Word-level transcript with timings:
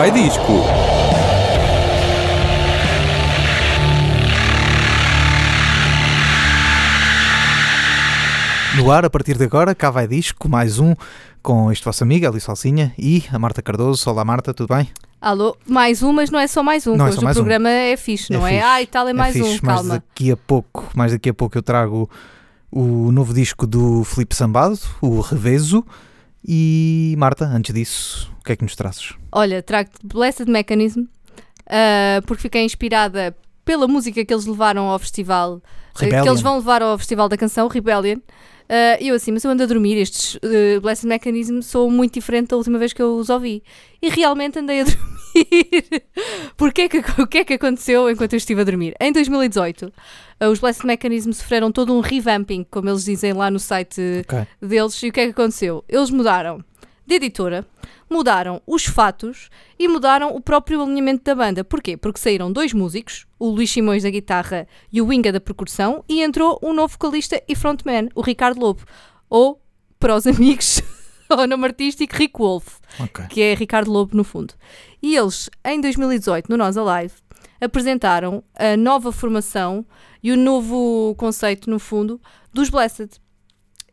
vai 0.00 0.10
disco. 0.10 0.54
No 8.76 8.90
ar, 8.90 9.04
a 9.04 9.10
partir 9.10 9.36
de 9.36 9.44
agora, 9.44 9.74
cá 9.74 9.90
vai 9.90 10.06
disco, 10.06 10.48
mais 10.48 10.78
um, 10.78 10.94
com 11.42 11.70
este 11.70 11.84
vosso 11.84 12.02
amigo, 12.02 12.24
Eli 12.24 12.40
Salsinha, 12.40 12.94
e 12.96 13.24
a 13.30 13.38
Marta 13.38 13.60
Cardoso. 13.60 14.08
Olá 14.08 14.24
Marta, 14.24 14.54
tudo 14.54 14.74
bem? 14.74 14.88
Alô, 15.20 15.54
mais 15.68 16.02
um, 16.02 16.12
mas 16.14 16.30
não 16.30 16.38
é 16.38 16.46
só 16.46 16.62
mais 16.62 16.86
um. 16.86 16.96
Não 16.96 17.06
é 17.06 17.10
Hoje 17.10 17.18
o 17.18 17.22
mais 17.24 17.36
um. 17.36 17.40
programa 17.40 17.68
é 17.68 17.94
fixe, 17.96 18.32
É 18.32 18.36
não 18.38 18.46
é? 18.46 18.52
fixe. 18.52 18.64
Ah, 18.64 18.82
e 18.82 18.86
tal, 18.86 19.06
é 19.08 19.12
mais 19.12 19.36
é 19.36 19.42
um, 19.42 19.44
fixe, 19.44 19.60
mas 19.62 19.74
calma. 19.74 19.94
daqui 19.94 20.32
a 20.32 20.36
pouco, 20.36 20.88
mais 20.94 21.12
daqui 21.12 21.28
a 21.28 21.34
pouco 21.34 21.58
eu 21.58 21.62
trago 21.62 22.08
o 22.72 23.12
novo 23.12 23.34
disco 23.34 23.66
do 23.66 24.02
Filipe 24.04 24.34
Sambado, 24.34 24.78
o 25.02 25.20
Reveso. 25.20 25.84
E 26.46 27.14
Marta, 27.18 27.44
antes 27.44 27.74
disso, 27.74 28.32
o 28.40 28.44
que 28.44 28.52
é 28.52 28.56
que 28.56 28.62
nos 28.62 28.74
trazes? 28.74 29.14
Olha, 29.30 29.62
trago-te 29.62 29.98
Blessed 30.02 30.50
Mechanism, 30.50 31.04
ah, 31.66 32.20
porque 32.26 32.42
fiquei 32.42 32.64
inspirada 32.64 33.36
pela 33.64 33.86
música 33.86 34.24
que 34.24 34.32
eles 34.32 34.46
levaram 34.46 34.84
ao 34.88 34.98
festival, 34.98 35.60
ah, 35.64 35.98
que 35.98 36.04
Rebellion. 36.06 36.32
eles 36.32 36.40
vão 36.40 36.56
levar 36.56 36.82
ao 36.82 36.96
festival 36.98 37.28
da 37.28 37.36
canção, 37.36 37.68
Rebellion. 37.68 38.18
E 39.00 39.08
eu 39.08 39.16
assim, 39.16 39.32
mas 39.32 39.42
eu 39.44 39.50
ando 39.50 39.64
a 39.64 39.66
dormir, 39.66 39.96
estes 39.96 40.36
ah, 40.42 40.80
Blessed 40.80 41.06
Mechanism 41.06 41.60
são 41.60 41.90
muito 41.90 42.14
diferente 42.14 42.48
da 42.48 42.56
última 42.56 42.78
vez 42.78 42.92
que 42.92 43.02
eu 43.02 43.16
os 43.16 43.28
ouvi. 43.28 43.62
E 44.00 44.08
realmente 44.08 44.58
andei 44.58 44.80
a 44.80 44.84
dormir. 44.84 46.02
Porquê 46.56 46.88
que, 46.88 46.98
o 47.20 47.26
que 47.26 47.38
é 47.38 47.44
que 47.44 47.54
aconteceu 47.54 48.10
enquanto 48.10 48.32
eu 48.32 48.38
estive 48.38 48.62
a 48.62 48.64
dormir? 48.64 48.94
Em 49.00 49.12
2018, 49.12 49.92
ah, 49.94 50.00
os 50.48 50.58
Blessed 50.58 50.86
Mechanism 50.86 51.32
sofreram 51.32 51.70
todo 51.70 51.94
um 51.94 52.00
revamping, 52.00 52.64
como 52.70 52.88
eles 52.88 53.04
dizem 53.04 53.32
lá 53.32 53.50
no 53.50 53.58
site 53.58 54.00
Ok. 54.22 54.46
deles. 54.60 55.02
E 55.02 55.08
o 55.08 55.12
que 55.12 55.20
é 55.20 55.24
que 55.26 55.30
aconteceu? 55.32 55.84
Eles 55.88 56.10
mudaram 56.10 56.64
de 57.06 57.16
editora, 57.16 57.66
mudaram 58.08 58.62
os 58.66 58.84
fatos 58.84 59.50
e 59.78 59.88
mudaram 59.88 60.34
o 60.34 60.40
próprio 60.40 60.80
alinhamento 60.82 61.24
da 61.24 61.34
banda. 61.34 61.64
Porquê? 61.64 61.96
Porque 61.96 62.20
saíram 62.20 62.52
dois 62.52 62.72
músicos, 62.72 63.26
o 63.38 63.48
Luís 63.50 63.70
Simões 63.70 64.02
da 64.04 64.10
guitarra 64.10 64.66
e 64.92 65.02
o 65.02 65.06
Winga 65.06 65.32
da 65.32 65.40
percussão, 65.40 66.04
e 66.08 66.22
entrou 66.22 66.58
um 66.62 66.72
novo 66.72 66.92
vocalista 66.92 67.42
e 67.48 67.54
frontman, 67.56 68.08
o 68.14 68.20
Ricardo 68.22 68.60
Lobo, 68.60 68.82
ou, 69.28 69.60
para 69.98 70.14
os 70.14 70.24
amigos, 70.28 70.80
o 71.28 71.46
nome 71.48 71.64
artístico, 71.66 72.16
Rick 72.16 72.38
Wolf 72.38 72.78
Ok. 73.00 73.26
que 73.28 73.42
é 73.42 73.54
Ricardo 73.54 73.90
Lobo 73.90 74.16
no 74.16 74.22
fundo. 74.24 74.54
E 75.02 75.16
eles, 75.16 75.50
em 75.64 75.80
2018, 75.80 76.48
no 76.48 76.56
Nós 76.56 76.76
Alive, 76.76 77.14
apresentaram 77.60 78.42
a 78.56 78.76
nova 78.76 79.12
formação 79.12 79.84
e 80.22 80.32
o 80.32 80.36
novo 80.36 81.14
conceito, 81.16 81.68
no 81.70 81.78
fundo, 81.78 82.20
dos 82.52 82.68
Blessed. 82.70 83.10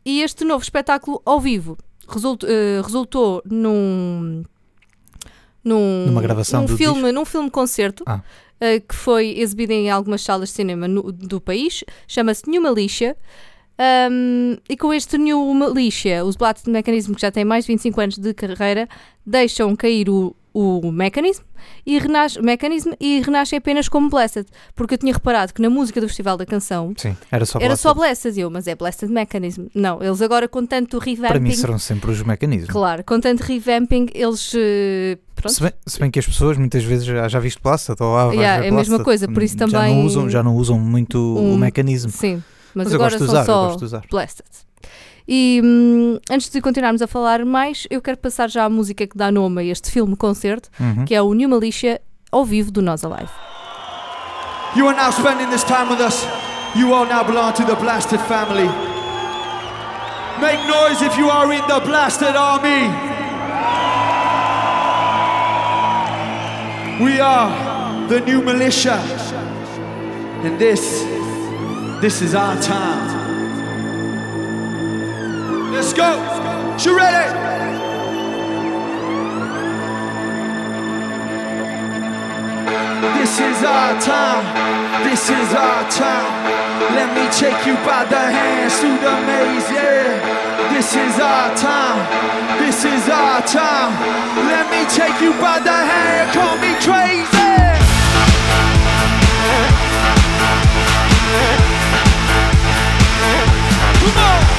E 0.04 0.22
este 0.22 0.44
novo 0.44 0.62
espetáculo 0.62 1.20
ao 1.24 1.40
vivo 1.40 1.76
result- 2.08 2.44
eh, 2.44 2.80
resultou 2.82 3.42
num. 3.44 4.42
Num, 5.64 6.06
Numa 6.06 6.22
gravação 6.22 6.62
num 6.62 6.68
filme, 6.76 7.12
num 7.12 7.24
filme 7.24 7.50
concerto 7.50 8.02
Ah. 8.06 8.22
eh, 8.60 8.80
que 8.80 8.94
foi 8.94 9.38
exibido 9.38 9.72
em 9.72 9.90
algumas 9.90 10.22
salas 10.22 10.48
de 10.50 10.54
cinema 10.54 10.86
no- 10.88 11.12
do 11.12 11.40
país, 11.40 11.84
chama-se 12.06 12.48
New 12.48 12.62
Militia. 12.62 13.16
Um, 14.10 14.56
e 14.68 14.76
com 14.76 14.92
este 14.92 15.16
New 15.18 15.54
Militia, 15.54 16.24
os 16.24 16.34
Blast 16.36 16.68
Mechanism, 16.68 17.12
que 17.14 17.20
já 17.20 17.30
têm 17.30 17.44
mais 17.44 17.64
de 17.64 17.72
25 17.72 18.00
anos 18.00 18.18
de 18.18 18.34
carreira, 18.34 18.88
deixam 19.24 19.76
cair 19.76 20.08
o, 20.10 20.34
o 20.54 20.90
Mechanism 20.90 21.42
e, 21.86 21.98
renasce, 21.98 22.40
Mechanism 22.40 22.92
e 23.00 23.20
renascem 23.20 23.58
apenas 23.58 23.88
como 23.88 24.08
Blessed. 24.08 24.46
Porque 24.74 24.94
eu 24.94 24.98
tinha 24.98 25.12
reparado 25.12 25.52
que 25.52 25.60
na 25.62 25.68
música 25.70 26.00
do 26.00 26.06
Festival 26.08 26.36
da 26.36 26.46
Canção 26.46 26.92
Sim, 26.96 27.16
era 27.30 27.44
só 27.44 27.58
era 27.58 27.68
Blessed. 27.68 27.82
só 27.82 27.94
Blessed, 27.94 28.36
e 28.38 28.40
eu, 28.40 28.50
mas 28.50 28.66
é 28.66 28.74
Blessed 28.74 29.08
Mechanism. 29.10 29.66
Não, 29.74 30.02
eles 30.02 30.20
agora 30.22 30.48
com 30.48 30.64
tanto 30.66 30.98
Para 30.98 31.06
mim 31.08 31.16
revamping, 31.16 31.50
serão 31.52 31.78
sempre 31.78 32.10
os 32.10 32.22
mecanismos. 32.22 32.70
claro, 32.70 33.04
com 33.04 33.20
tanto 33.20 33.40
revamping, 33.42 34.06
eles. 34.14 34.52
eh, 34.56 35.18
pronto, 35.34 35.52
Se 35.54 35.62
bem, 35.62 35.72
se 35.86 35.98
bem 36.00 36.10
que 36.10 36.18
as 36.18 36.26
pessoas 36.26 36.56
muitas 36.56 36.82
vezes 36.84 37.04
já, 37.04 37.28
já 37.28 37.38
viste 37.38 37.60
Blessed 37.62 37.96
ou 38.00 38.16
ah, 38.16 38.32
Yeah, 38.32 38.64
é 38.64 38.68
a 38.68 38.72
mesma 38.72 39.02
coisa, 39.02 39.28
por 39.28 39.42
isso 39.42 39.56
Já 39.58 39.66
também- 39.66 39.94
não 39.96 40.04
usam, 40.04 40.30
já 40.30 40.42
não 40.42 40.56
usam 40.56 40.78
muito 40.78 41.18
o 41.18 41.54
Um- 41.54 41.58
mecanismo. 41.58 42.10
Sim, 42.10 42.42
mas, 42.74 42.84
Mas 42.86 42.92
eu 42.92 42.94
agora 42.96 43.10
gosto 43.18 43.20
de 43.24 43.26
são 43.30 43.34
usar, 43.42 43.44
só 43.46 43.64
gosto 43.66 43.78
de 43.80 43.84
usar. 43.84 44.02
Blessed. 44.10 44.44
E 45.30 45.60
hum, 45.62 46.18
antes 46.30 46.48
de 46.48 46.58
continuarmos 46.60 47.02
a 47.02 47.06
falar 47.06 47.44
mais, 47.44 47.86
eu 47.90 48.00
quero 48.00 48.16
passar 48.16 48.48
já 48.48 48.64
a 48.64 48.68
música 48.70 49.06
que 49.06 49.16
dá 49.16 49.30
nome 49.30 49.60
a 49.60 49.64
este 49.64 49.90
filme-concerto, 49.90 50.70
Uhum. 50.80 51.04
que 51.04 51.14
é 51.14 51.20
o 51.20 51.34
New 51.34 51.48
Militia 51.50 52.00
ao 52.32 52.44
vivo 52.46 52.70
do 52.70 52.80
Nós 52.80 53.04
Alive. 53.04 53.28
You 54.74 54.88
are 54.88 54.96
now 54.96 55.10
spending 55.12 55.48
this 55.50 55.64
time 55.64 55.88
with 55.90 56.00
us. 56.00 56.26
You 56.74 56.92
all 56.94 57.06
now 57.06 57.24
belong 57.24 57.52
to 57.54 57.64
the 57.64 57.74
Blasted 57.76 58.20
family. 58.22 58.68
Make 60.40 60.58
noise 60.66 61.02
if 61.04 61.16
you 61.18 61.28
are 61.30 61.52
in 61.54 61.62
the 61.66 61.80
Blasted 61.80 62.34
army. 62.36 62.88
We 67.02 67.20
are 67.20 68.08
the 68.08 68.20
new 68.20 68.42
militia. 68.42 68.98
And 70.44 70.58
this, 70.58 71.04
this 72.00 72.22
is 72.22 72.34
our 72.34 72.56
time. 72.60 73.17
Let's 75.70 75.92
go. 75.92 76.10
You 76.80 76.96
ready? 76.96 77.28
This 83.18 83.38
is 83.40 83.62
our 83.62 84.00
time. 84.00 84.44
This 85.04 85.28
is 85.28 85.54
our 85.54 85.90
time. 85.90 86.48
Let 86.94 87.14
me 87.14 87.28
take 87.30 87.66
you 87.66 87.74
by 87.84 88.04
the 88.04 88.18
hands 88.18 88.80
through 88.80 88.98
the 88.98 89.14
maze, 89.26 89.70
yeah. 89.70 90.48
This 90.72 90.94
is 90.94 91.20
our 91.20 91.54
time. 91.54 92.58
This 92.58 92.84
is 92.84 93.08
our 93.08 93.42
time. 93.42 93.92
Let 94.48 94.70
me 94.70 94.88
take 94.88 95.20
you 95.20 95.32
by 95.34 95.60
the 95.60 95.70
hand. 95.70 96.32
Call 96.32 96.56
me 96.56 96.72
crazy. 96.80 97.28
Come 104.00 104.16
on. 104.24 104.57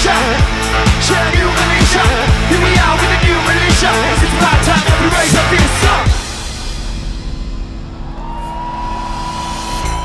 New 0.00 0.08
militia. 0.08 0.16
Yeah, 1.12 1.28
new 1.36 1.48
militia. 1.60 2.04
Here 2.48 2.62
we 2.64 2.72
are 2.80 2.96
with 2.96 3.10
the 3.10 3.20
new 3.26 3.38
militia. 3.44 3.92
It's 4.16 4.32
about 4.32 4.60
time 4.64 4.84
that 4.88 4.96
we 5.00 5.08
raise 5.12 5.34
our 5.36 5.46
fists 5.52 5.84
up. 5.92 6.04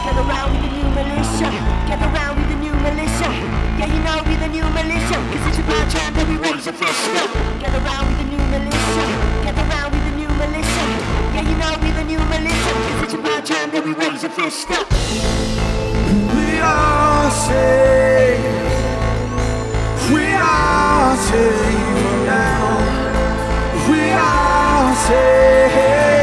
Get 0.03 0.15
around 0.19 0.51
with 0.51 0.61
the 0.65 0.71
new 0.75 0.89
militia. 0.91 1.49
Get 1.87 2.01
around 2.03 2.35
with 2.35 2.49
the 2.51 2.57
new 2.59 2.75
militia. 2.83 3.29
Yeah, 3.79 3.87
you 3.87 3.99
know 4.03 4.19
we 4.27 4.35
the 4.35 4.49
new 4.51 4.67
militia. 4.75 5.17
Cause 5.31 5.47
it's 5.47 5.59
about 5.59 5.87
time 5.91 6.13
that 6.15 6.27
we 6.27 6.35
raise 6.43 6.67
a 6.67 6.73
fist 6.73 7.15
up. 7.15 7.31
Get 7.59 7.71
around 7.71 8.05
with 8.09 8.17
the 8.19 8.27
new 8.35 8.43
militia. 8.51 9.05
Get 9.47 9.55
around 9.55 9.89
with 9.95 10.03
the 10.03 10.13
new 10.19 10.31
militia. 10.35 10.85
Yeah, 11.31 11.47
you 11.47 11.55
know 11.55 11.71
we 11.79 11.89
the 11.95 12.03
new 12.03 12.21
militia. 12.27 12.71
Cause 12.99 13.03
it's 13.03 13.13
about 13.15 13.45
time 13.45 13.71
that 13.71 13.83
we 13.83 13.93
raise 13.93 14.23
a 14.23 14.29
fist 14.29 14.69
up. 14.71 14.87
We 16.35 16.59
are 16.59 17.31
saved. 17.31 18.54
We 21.15 21.21
are 21.21 21.23
saved 21.23 22.25
now. 22.25 23.87
We 23.89 24.11
are 24.11 24.95
saved. 25.07 26.14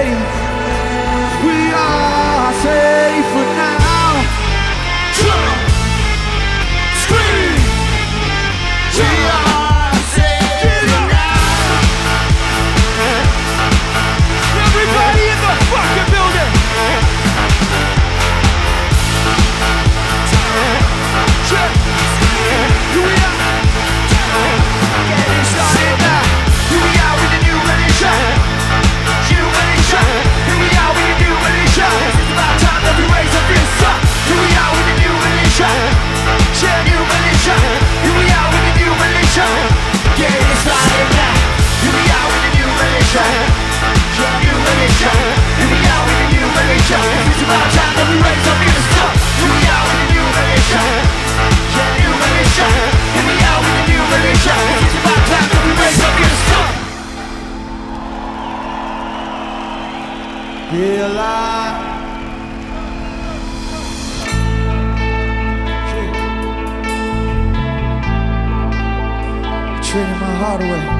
Away. 70.64 70.91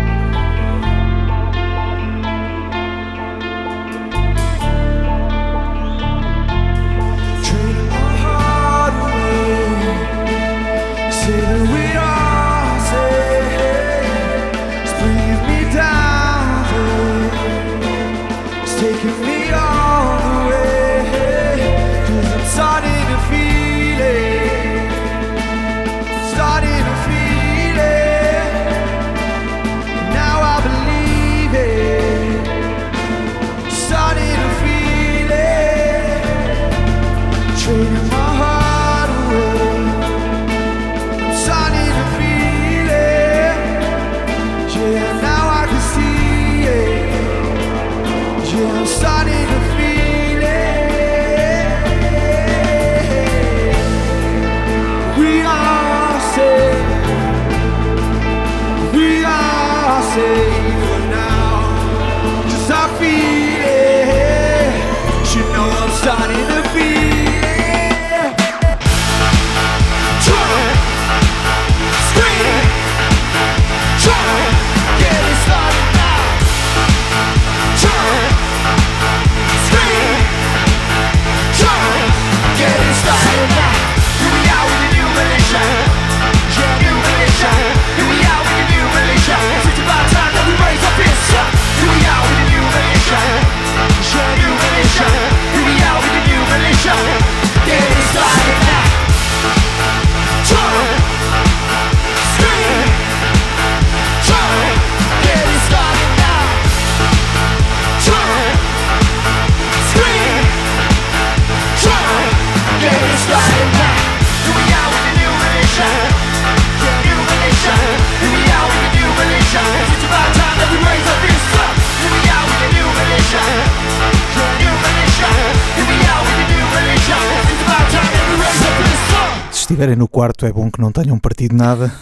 Estiverem 129.63 129.97
no 129.97 130.09
quarto, 130.09 130.45
é 130.47 130.53
bom 130.53 130.71
que 130.71 130.81
não 130.81 130.93
tenham 130.93 131.19
partido 131.19 131.55
nada. 131.57 131.93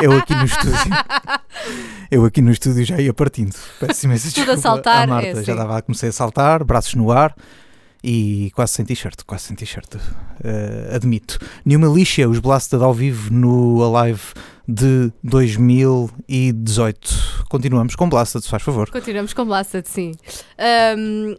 Eu 0.00 0.12
aqui 0.12 0.34
no 0.34 0.44
estúdio. 0.44 0.76
Eu 2.10 2.24
aqui 2.24 2.42
no 2.42 2.50
estúdio 2.50 2.84
já 2.84 3.00
ia 3.00 3.12
partindo. 3.14 3.54
Peço 3.78 4.06
imensa 4.06 4.28
Tudo 4.32 4.52
a 4.52 4.54
desculpa 4.54 4.60
saltar, 4.60 5.04
à 5.04 5.06
Marta. 5.06 5.28
é 5.28 5.34
já 5.34 5.40
assim. 5.40 5.54
dava 5.54 5.78
a 5.78 5.82
comecei 5.82 6.08
a 6.08 6.12
saltar, 6.12 6.64
braços 6.64 6.94
no 6.94 7.10
ar 7.12 7.34
e 8.02 8.50
quase 8.54 8.72
sem 8.72 8.84
t-shirt. 8.84 9.22
Quase 9.26 9.44
sem 9.44 9.56
t-shirt. 9.56 9.94
eh, 10.42 10.90
admito. 10.94 11.38
New 11.64 11.78
Militia, 11.78 12.28
os 12.28 12.38
Blasted 12.38 12.82
ao 12.82 12.92
vivo 12.92 13.32
no 13.32 13.82
Alive 13.96 14.22
de 14.66 15.12
2018. 15.22 17.44
Continuamos 17.48 17.94
com 17.94 18.08
Blasted, 18.08 18.42
se 18.44 18.50
faz 18.50 18.62
favor. 18.62 18.90
Continuamos 18.90 19.32
com 19.32 19.44
Blasted, 19.44 19.86
sim. 19.88 20.12
Ahm, 20.58 21.36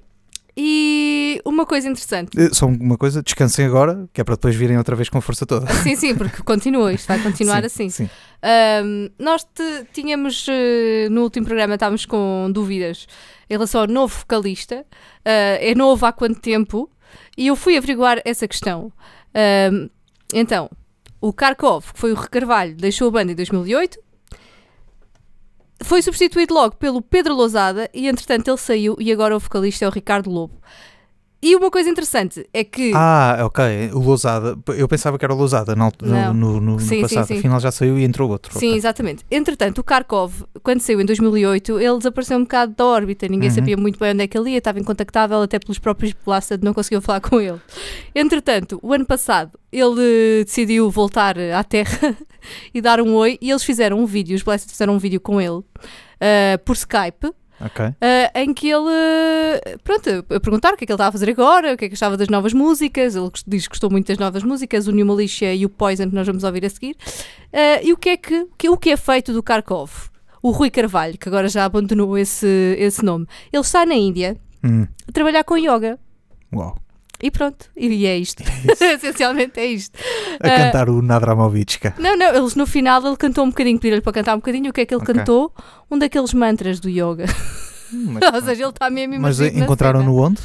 e 0.56 1.42
uma 1.46 1.66
coisa 1.66 1.88
interessante. 1.90 2.40
Eh, 2.40 2.50
Só 2.54 2.66
uma 2.68 2.98
coisa, 2.98 3.22
descansem 3.24 3.66
agora, 3.66 4.08
que 4.14 4.22
é 4.22 4.24
para 4.24 4.36
depois 4.36 4.56
virem 4.56 4.78
outra 4.78 4.96
vez 4.96 5.10
com 5.10 5.20
força 5.22 5.46
toda. 5.46 5.66
Sim, 5.84 5.96
sim, 5.96 6.16
porque 6.16 6.44
continua, 6.44 6.94
isto 6.94 7.08
vai 7.08 7.20
continuar 7.22 7.62
Sim, 7.62 7.66
assim. 7.66 7.90
Sim. 7.90 8.10
Ahm, 8.42 9.10
nós 9.18 9.44
te- 9.44 9.86
tínhamos, 9.94 10.46
eh, 10.50 11.08
no 11.10 11.24
último 11.24 11.46
programa, 11.46 11.74
estávamos 11.76 12.06
com 12.06 12.50
dúvidas 12.54 13.08
em 13.50 13.54
relação 13.54 13.82
ao 13.82 13.88
novo 13.88 14.16
vocalista. 14.20 14.86
Ah, 15.26 15.58
é 15.60 15.74
novo 15.76 16.06
há 16.06 16.12
quanto 16.12 16.40
tempo? 16.40 16.90
E 17.38 17.48
eu 17.48 17.56
fui 17.56 17.78
averiguar 17.78 18.22
essa 18.26 18.48
questão. 18.48 18.92
Ahm, 19.34 19.90
então, 20.34 20.70
o 21.22 21.32
Kharkov, 21.34 21.94
que 21.94 22.00
foi 22.00 22.12
o 22.12 22.16
Recarvalho, 22.16 22.76
deixou 22.76 23.08
a 23.08 23.12
banda 23.12 23.32
em 23.32 23.36
2008. 23.36 23.98
Foi 25.82 26.02
substituído 26.02 26.54
logo 26.54 26.76
pelo 26.76 27.02
Pedro 27.02 27.34
Lousada 27.36 27.90
e, 27.94 28.08
entretanto, 28.08 28.48
ele 28.50 28.58
saiu 28.58 28.96
e 29.00 29.12
agora 29.12 29.36
o 29.36 29.40
vocalista 29.40 29.86
é 29.86 29.88
o 29.88 29.92
Ricardo 29.92 30.30
Lobo. 30.30 30.54
E 31.46 31.58
uma 31.58 31.70
coisa 31.70 31.90
interessante 31.90 32.48
é 32.54 32.64
que... 32.64 32.94
Ah, 32.96 33.40
ok. 33.44 33.92
O 33.94 34.00
Lousada. 34.00 34.58
Eu 34.78 34.88
pensava 34.88 35.20
que 35.20 35.26
era 35.26 35.34
o 35.34 35.38
Lousada 35.38 35.76
no, 35.76 35.92
no, 36.34 36.62
no, 36.62 36.80
Sim, 36.80 36.88
sim, 36.88 37.02
passado. 37.02 37.26
sim. 37.28 37.38
Afinal 37.40 37.60
já 37.60 37.70
saiu 37.70 38.00
e 38.00 38.06
entrou 38.06 38.30
outro. 38.32 38.58
Sim, 38.58 38.68
ok. 38.68 38.78
exatamente. 38.78 39.26
Entretanto, 39.30 39.80
o 39.80 39.84
Kharkov, 39.84 40.44
quando 40.64 40.80
saiu 40.80 41.02
em 41.02 41.06
2008, 41.06 41.82
ele 41.82 41.98
desapareceu 41.98 42.38
um 42.38 42.44
bocado 42.44 42.74
da 42.78 42.86
órbita. 42.86 43.28
Ninguém 43.28 43.50
Uhum. 43.50 43.56
sabia 43.56 43.76
muito 43.76 44.00
bem 44.00 44.14
onde 44.14 44.24
é 44.24 44.28
que 44.28 44.38
ele 44.38 44.52
ia, 44.52 44.60
estava 44.60 44.80
incontactável 44.80 45.42
até 45.42 45.60
pelos 45.60 45.80
próprios 45.80 46.14
Blasted, 46.26 46.64
não 46.64 46.74
conseguiam 46.74 47.02
falar 47.02 47.20
com 47.20 47.42
ele. 47.42 47.60
Entretanto, 48.16 48.80
o 48.82 48.94
ano 48.94 49.06
passado, 49.06 49.60
ele 49.70 50.40
eh, 50.40 50.44
decidiu 50.46 50.90
voltar 50.90 51.38
à 51.38 51.62
Terra 51.66 52.16
e 52.74 52.82
dar 52.82 53.00
um 53.02 53.14
oi, 53.16 53.38
e 53.42 53.50
eles 53.50 53.64
fizeram 53.64 54.00
um 54.00 54.06
vídeo, 54.06 54.36
os 54.36 54.44
Blasted 54.44 54.72
fizeram 54.72 54.94
um 54.96 54.98
vídeo 55.00 55.20
com 55.22 55.40
ele, 55.42 55.62
eh, 56.20 56.58
por 56.66 56.74
Skype, 56.76 57.32
Ok. 57.62 57.86
eh, 58.02 58.32
em 58.42 58.54
que 58.54 58.68
ele, 58.70 58.90
eh, 58.92 59.78
pronto, 59.84 60.10
a 60.30 60.40
perguntar 60.40 60.74
o 60.74 60.78
que 60.78 60.84
é 60.84 60.88
que 60.88 60.92
ele 60.92 60.96
estava 60.96 61.10
a 61.10 61.12
fazer 61.12 61.30
agora, 61.30 61.74
o 61.74 61.78
que 61.78 61.86
é 61.86 61.88
que 61.88 61.94
achava 61.94 62.18
das 62.18 62.28
novas 62.28 62.52
músicas, 62.54 63.16
ele 63.16 63.30
diz 63.48 63.64
que 63.64 63.70
gostou 63.70 63.90
muito 63.90 64.08
das 64.08 64.18
novas 64.18 64.44
músicas, 64.44 64.88
o 64.88 64.92
New 64.92 65.06
Militia 65.06 65.54
e 65.54 65.66
o 65.66 65.70
Poison 65.70 66.10
que 66.10 66.16
nós 66.16 66.28
vamos 66.28 66.44
ouvir 66.44 66.66
a 66.66 66.70
seguir, 66.70 66.96
Eh, 67.52 67.86
e 67.88 67.94
o 67.94 67.98
que, 67.98 68.10
é 68.10 68.18
que, 68.18 68.48
que- 68.58 68.70
o 68.70 68.76
que 68.78 68.90
é 68.90 68.98
feito 68.98 69.32
do 69.32 69.44
Kharkov? 69.44 69.92
O 70.42 70.50
Rui 70.52 70.70
Carvalho, 70.72 71.18
que 71.18 71.30
agora 71.30 71.48
já 71.48 71.64
abandonou 71.64 72.18
esse, 72.18 72.76
esse 72.80 73.06
nome, 73.06 73.26
ele 73.52 73.62
está 73.62 73.86
na 73.86 73.94
Índia 73.96 74.36
Hum, 74.64 74.88
a 75.08 75.12
trabalhar 75.12 75.44
com 75.44 75.56
yoga. 75.58 76.00
uau. 76.54 76.78
E 77.24 77.32
pronto, 77.32 77.68
e 77.78 78.06
é 78.06 78.18
isto. 78.18 78.44
Essencialmente 78.68 79.58
é 79.58 79.66
isto. 79.66 79.98
A 80.42 80.46
Ah, 80.48 80.58
cantar 80.58 80.90
o 80.90 81.02
Nadramovichka. 81.02 81.96
Não, 81.98 82.18
não, 82.18 82.36
eles 82.36 82.54
no 82.54 82.68
final 82.68 83.02
ele 83.08 83.16
cantou 83.16 83.46
um 83.46 83.50
bocadinho, 83.50 83.80
pediram-lhe 83.80 84.02
para 84.02 84.12
cantar 84.12 84.34
um 84.34 84.40
bocadinho. 84.40 84.70
O 84.72 84.74
que 84.74 84.82
é 84.82 84.86
que 84.86 84.94
ele 84.94 85.02
Ok. 85.02 85.16
cantou? 85.16 85.54
Um 85.90 85.98
daqueles 85.98 86.34
mantras 86.34 86.82
do 86.82 86.90
yoga. 86.90 87.24
Hum, 87.94 88.16
Ou 88.34 88.42
seja, 88.42 88.64
ele 88.64 88.70
está 88.72 88.90
mesmo 88.90 89.22
Mas 89.22 89.40
encontraram-no 89.40 90.14
onde? 90.18 90.42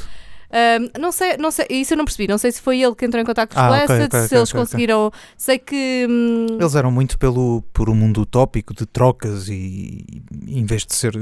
Ahm, 0.51 0.89
não 0.99 1.11
sei, 1.11 1.37
não 1.37 1.51
sei, 1.51 1.65
isso 1.69 1.93
eu 1.93 1.97
não 1.97 2.05
percebi. 2.05 2.27
Não 2.27 2.37
sei 2.37 2.51
se 2.51 2.59
foi 2.61 2.81
ele 2.81 2.95
que 2.95 3.05
entrou 3.05 3.21
em 3.21 3.25
contato 3.25 3.53
com 3.53 3.59
os 3.59 3.65
Ah, 3.65 3.69
Blessed, 3.69 4.05
ok, 4.07 4.19
se 4.21 4.25
ok, 4.25 4.37
eles 4.39 4.51
conseguiram. 4.51 5.11
Sei 5.37 5.59
que. 5.59 6.07
hum, 6.09 6.47
Eles 6.59 6.75
eram 6.75 6.91
muito 6.91 7.17
pelo, 7.19 7.61
por 7.73 7.89
um 7.89 7.95
mundo 7.95 8.21
utópico 8.21 8.73
de 8.73 8.85
trocas 8.85 9.47
e, 9.47 10.03
em 10.47 10.65
vez 10.65 10.85
de 10.85 10.95
ser 10.95 11.15
eh, 11.15 11.19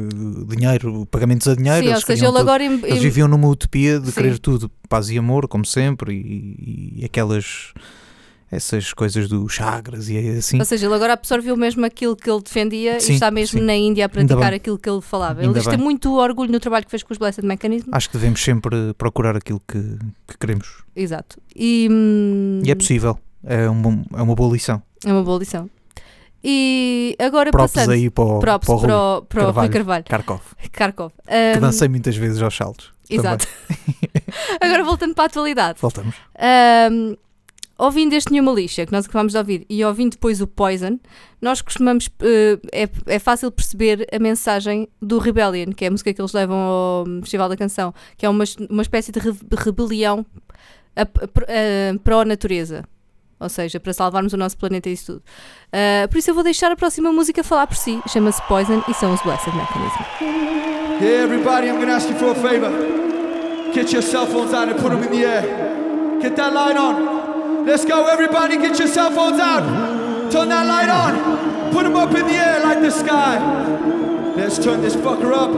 dinheiro, 0.55 1.05
pagamentos 1.07 1.48
a 1.48 1.55
dinheiro, 1.55 1.79
sim, 1.79 1.88
ou 1.88 1.93
eles, 1.93 2.03
seja, 2.05 2.27
ele 2.27 2.38
agora. 2.38 2.63
em- 2.63 2.79
eles 2.86 3.00
viviam 3.01 3.27
numa 3.27 3.48
utopia 3.50 4.00
de 4.00 4.07
Sim. 4.07 4.13
querer 4.13 4.39
tudo, 4.39 4.72
paz 4.88 5.10
e 5.10 5.17
amor, 5.17 5.48
como 5.48 5.65
sempre, 5.65 6.13
e, 6.13 7.00
e 7.01 7.05
aquelas 7.05 7.74
essas 8.51 8.93
coisas 8.93 9.27
dos 9.27 9.51
chakras 9.51 10.07
e 10.09 10.17
assim. 10.29 10.57
Ou 10.59 10.65
seja, 10.65 10.85
ele 10.85 10.95
agora 10.95 11.13
absorveu 11.13 11.57
mesmo 11.57 11.85
aquilo 11.85 12.15
que 12.15 12.29
ele 12.29 12.41
defendia 12.41 12.99
Sim, 12.99 13.11
e 13.11 13.15
está 13.15 13.29
mesmo 13.29 13.59
sim. 13.59 13.65
na 13.65 13.75
Índia 13.75 14.05
a 14.05 14.09
praticar 14.09 14.53
aquilo 14.53 14.77
que 14.77 14.89
ele 14.89 15.01
falava. 15.01 15.39
Ele 15.41 15.47
Ainda 15.47 15.59
diz 15.59 15.67
ter 15.67 15.75
bem. 15.75 15.83
muito 15.83 16.13
orgulho 16.17 16.51
no 16.51 16.59
trabalho 16.59 16.85
que 16.85 16.91
fez 16.91 17.03
com 17.03 17.11
os 17.13 17.17
Blessed 17.17 17.45
Mechanism. 17.45 17.89
Acho 17.91 18.09
que 18.09 18.17
devemos 18.17 18.41
sempre 18.41 18.93
procurar 18.97 19.35
aquilo 19.35 19.61
que, 19.67 19.79
que 20.27 20.37
queremos. 20.39 20.83
Exato. 20.95 21.37
E, 21.55 21.87
hum, 21.91 22.61
E 22.63 22.71
é 22.71 22.75
possível. 22.75 23.19
É, 23.43 23.69
um 23.69 23.81
bom- 23.81 24.03
é 24.15 24.21
uma 24.21 24.33
boa 24.35 24.53
lição. 24.53 24.81
É 25.05 25.11
uma 25.11 25.23
boa 25.23 25.39
lição. 25.39 25.69
E 26.43 27.15
agora 27.19 27.51
Props 27.51 27.73
passando. 27.73 27.91
aí 27.91 28.09
para 28.09 28.23
o, 28.23 28.39
props 28.39 28.65
para 28.67 28.73
o 28.75 28.77
Rui 28.77 28.87
para 28.87 29.17
o, 29.17 29.21
para 29.23 29.43
Carvalho. 29.43 29.71
Carvalho. 29.71 30.03
Kharkov, 30.07 30.41
Kharkov. 30.71 31.11
que 31.25 31.57
Um, 31.57 31.61
dancei 31.61 31.87
muitas 31.89 32.15
vezes 32.15 32.41
aos 32.41 32.55
saltos. 32.55 32.91
Exato. 33.09 33.47
agora 34.61 34.83
voltando 34.83 35.13
para 35.15 35.23
a 35.25 35.27
atualidade. 35.27 35.79
Voltamos. 35.81 36.15
Um, 36.91 37.15
ouvindo 37.77 38.13
este 38.13 38.31
New 38.34 38.43
Militia, 38.43 38.86
que 38.86 38.91
nós 38.91 39.05
acabamos 39.05 39.34
de 39.34 39.38
ouvir, 39.39 39.65
e 39.69 39.84
ouvindo 39.86 40.12
depois 40.12 40.41
o 40.41 40.48
Poison, 40.48 41.00
nós 41.41 41.62
costumamos. 41.62 42.10
eh, 42.22 42.57
é, 42.72 42.89
é 43.15 43.19
fácil 43.19 43.51
perceber 43.51 44.07
a 44.12 44.19
mensagem 44.19 44.88
do 45.01 45.19
Rebellion, 45.19 45.72
que 45.74 45.86
é 45.86 45.88
a 45.88 45.91
música 45.91 46.13
que 46.13 46.22
eles 46.22 46.34
levam 46.34 46.57
ao 46.57 47.05
Festival 47.22 47.50
da 47.50 47.57
Canção, 47.57 47.93
que 48.17 48.25
é 48.25 48.29
uma, 48.29 48.43
uma 48.69 48.81
espécie 48.81 49.12
de 49.12 49.19
re- 49.19 49.36
rebelião 49.57 50.25
a- 50.96 51.01
a- 51.01 51.05
a- 51.05 52.00
para 52.03 52.15
a 52.22 52.25
natureza. 52.25 52.84
Ou 53.39 53.50
seja, 53.50 53.79
para 53.79 53.93
salvarmos 53.93 54.34
o 54.34 54.38
nosso 54.38 54.57
planeta 54.57 54.89
e 54.89 54.93
isso 54.93 55.13
tudo. 55.13 55.24
Ah, 55.72 56.07
por 56.07 56.17
isso 56.17 56.31
eu 56.31 56.34
vou 56.34 56.43
deixar 56.43 56.72
a 56.72 56.75
próxima 56.75 57.12
música 57.13 57.43
falar 57.43 57.67
por 57.67 57.77
si. 57.77 58.01
Chama-se 58.07 58.41
Poison 58.48 58.81
e 58.89 58.93
são 58.96 59.13
os 59.13 59.22
Blessed 59.22 59.53
Mechanism. 59.55 60.01
Hey, 61.00 61.22
everybody, 61.24 61.67
I'm 61.67 61.77
gonna 61.79 61.96
ask 61.98 62.10
you 62.10 62.15
for 62.17 62.31
a 62.31 62.36
favor. 62.36 62.72
Get 63.75 63.93
your 63.93 64.01
cell 64.01 64.25
phones 64.25 64.55
out 64.55 64.72
and 64.72 64.77
put 64.81 64.89
them 64.89 65.03
in 65.03 65.10
the 65.12 65.24
air. 65.24 65.43
Get 66.19 66.36
that 66.36 66.51
light 66.51 66.75
on. 66.79 67.16
Let's 67.67 67.83
go, 67.83 68.05
everybody, 68.07 68.55
get 68.55 68.79
your 68.79 68.88
cell 68.88 69.12
phones 69.12 69.41
out. 69.41 70.31
Turn 70.31 70.47
that 70.47 70.65
light 70.65 70.88
on. 70.88 71.74
Put 71.74 71.83
them 71.83 71.97
up 71.97 72.15
in 72.15 72.25
the 72.25 72.33
air 72.33 72.62
like 72.63 72.79
the 72.79 72.89
sky. 72.89 73.38
Let's 74.38 74.57
turn 74.57 74.79
this 74.79 74.95
fucker 74.95 75.33
up. 75.33 75.51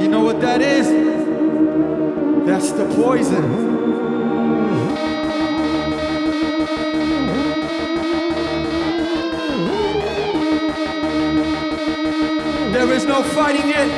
You 0.00 0.06
know 0.06 0.20
what 0.20 0.40
that 0.42 0.62
is? 0.62 0.86
That's 2.46 2.70
the 2.70 2.84
poison. 2.94 3.42
There 12.72 12.92
is 12.92 13.06
no 13.06 13.24
fighting 13.24 13.70
it. 13.74 13.88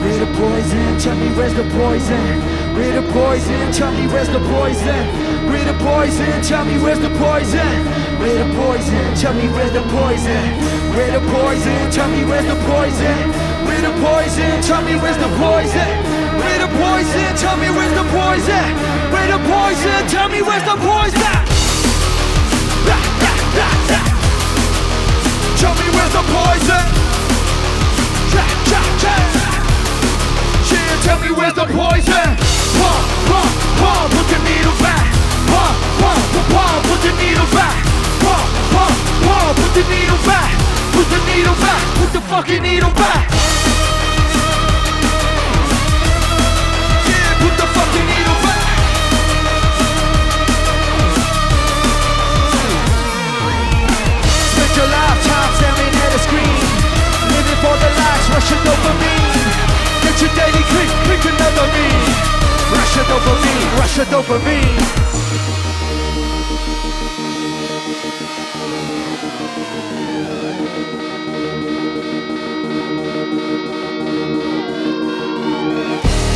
Where's 0.00 0.18
the 0.18 0.26
poison? 0.26 0.98
Tell 0.98 1.16
me 1.16 1.28
where's 1.36 1.54
the 1.54 1.62
poison? 1.78 2.61
Where 2.82 3.00
the 3.00 3.12
poison? 3.12 3.70
Tell 3.70 3.92
me 3.94 4.08
where's 4.08 4.26
the 4.26 4.40
poison? 4.50 5.06
Where 5.46 5.64
the 5.64 5.78
poison? 5.86 6.42
Tell 6.42 6.64
me 6.64 6.82
where's 6.82 6.98
the 6.98 7.10
poison? 7.14 7.86
Where 8.18 8.34
the 8.34 8.54
poison? 8.58 9.14
Tell 9.14 9.32
me 9.34 9.46
where's 9.54 9.70
the 9.70 9.86
poison? 9.94 10.42
Where 10.90 11.12
the 11.14 11.22
poison? 11.30 11.92
Tell 11.92 12.10
me 12.10 12.24
where's 12.26 12.44
the 12.44 12.58
poison? 12.66 13.14
Where 13.70 13.80
the 13.86 13.94
poison? 14.02 14.60
Tell 14.66 14.82
me 14.82 14.98
where's 14.98 15.16
the 15.16 15.30
poison? 15.38 15.90
Where 16.42 16.58
the 16.58 16.66
poison? 16.74 17.30
Tell 17.38 17.56
me 17.56 17.70
where's 17.70 17.94
the 17.94 18.02
poison? 18.10 18.66
Where 19.14 19.28
the 19.30 19.38
poison? 19.46 19.98
Tell 20.10 20.28
me 20.28 20.42
where's 20.42 20.66
the 20.66 20.74
poison? 20.82 21.38
Tell 25.62 25.74
me 25.78 25.86
where's 25.94 26.14
the 26.18 26.24
poison? 26.34 26.84
Cha, 28.34 28.44
cha, 28.66 28.82
cha. 28.98 29.14
Yeah, 30.66 31.02
tell 31.06 31.20
me 31.22 31.30
where's 31.30 31.54
the 31.54 31.66
poison? 31.70 32.51
Put 34.12 34.30
the 34.30 34.38
needle 34.48 34.76
back. 34.82 35.06
Put 36.86 37.00
the 37.02 37.12
needle 37.18 37.46
back. 37.54 37.78
Put 39.56 39.74
the 39.74 39.82
needle 39.90 40.22
back. 40.26 40.50
Put 40.92 41.06
the 41.10 41.20
needle 41.26 41.56
back. 41.58 41.82
Put 41.98 42.12
the 42.12 42.20
fucking 42.30 42.62
needle 42.62 42.90
back. 42.90 43.30
Yeah, 47.08 47.30
put 47.42 47.54
the 47.58 47.66
fucking 47.66 48.06
needle 48.06 48.38
back. 48.46 48.76
Spend 54.52 54.72
your 54.76 54.88
lifetime 54.92 55.52
staring 55.58 55.94
at 56.04 56.12
a 56.12 56.20
screen 56.22 56.60
Living 57.32 57.58
for 57.64 57.74
the 57.82 57.90
lights, 57.98 58.26
rushing 58.30 58.62
dopamine 58.66 59.32
Get 60.02 60.20
your 60.20 60.32
daily 60.36 60.64
click, 60.70 60.90
click 61.06 61.24
another 61.32 61.66
me 61.74 62.41
Rush 62.72 62.96
your 62.96 63.04
dopamine, 63.04 63.78
rush 63.78 63.96
your 63.96 64.06
dopamine 64.06 65.02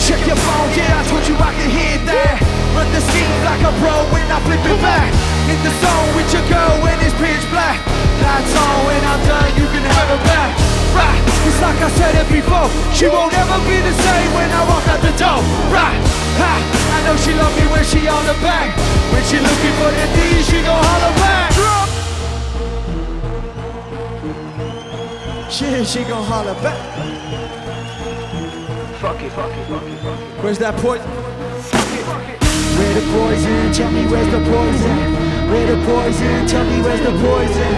Check 0.07 0.23
your 0.27 0.37
phone, 0.37 0.71
yeah, 0.79 1.01
I 1.01 1.05
told 1.11 1.27
you 1.27 1.35
I 1.35 1.51
can 1.57 1.67
hear 1.67 1.99
that. 2.07 2.39
Run 2.77 2.87
the 2.95 3.01
scheme 3.01 3.43
like 3.43 3.59
a 3.67 3.73
pro 3.83 4.07
when 4.15 4.23
I 4.31 4.39
flip 4.47 4.63
it 4.63 4.79
back. 4.79 5.11
In 5.51 5.59
the 5.67 5.73
zone 5.83 6.11
with 6.15 6.31
your 6.31 6.47
girl 6.47 6.79
when 6.85 6.95
it's 7.03 7.17
pitch 7.19 7.43
black. 7.51 7.83
Lights 8.23 8.55
on 8.55 8.87
when 8.87 9.03
I'm 9.03 9.21
done, 9.27 9.51
you 9.59 9.67
can 9.73 9.83
have 9.83 10.09
her 10.15 10.23
back. 10.31 10.55
Right, 10.95 11.21
it's 11.49 11.61
like 11.61 11.81
I 11.83 11.91
said 11.93 12.15
it 12.17 12.29
before 12.33 12.71
She 12.95 13.05
won't 13.07 13.35
ever 13.37 13.59
be 13.69 13.77
the 13.85 13.93
same 13.93 14.31
when 14.33 14.49
I 14.49 14.63
walk 14.65 14.87
out 14.89 15.03
the 15.03 15.13
door. 15.19 15.43
Right, 15.69 16.01
ha, 16.41 16.55
I 16.97 16.99
know 17.05 17.17
she 17.17 17.33
love 17.35 17.55
me 17.57 17.67
when 17.73 17.85
she 17.85 18.09
on 18.09 18.25
the 18.27 18.37
back 18.45 18.77
When 19.13 19.23
she 19.25 19.39
looking 19.41 19.75
for 19.81 19.91
the 19.93 20.07
D, 20.15 20.19
she 20.43 20.59
gon' 20.63 20.83
holler 20.85 21.15
back 21.21 21.53
Drop. 21.57 21.89
Shit, 25.51 25.87
she 25.87 26.05
gon' 26.05 26.25
holler 26.25 26.55
back 26.63 26.81
Fuck 29.01 29.21
it, 29.23 29.31
fuck 29.33 29.53
it, 29.53 29.67
fuck 29.69 29.83
it, 29.85 29.99
fuck 30.01 30.19
it. 30.19 30.43
Where's 30.43 30.59
that 30.59 30.75
poison? 30.81 31.07
Where 32.77 32.95
the 32.97 33.05
poison? 33.13 33.73
Tell 33.73 33.93
me 33.93 34.05
where's 34.09 34.31
the 34.33 34.41
poison? 34.41 34.99
Where 35.53 35.67
the 35.69 35.79
poison? 35.85 36.47
Tell 36.49 36.65
me 36.65 36.81
where's 36.81 37.01
the 37.01 37.13
poison? 37.13 37.73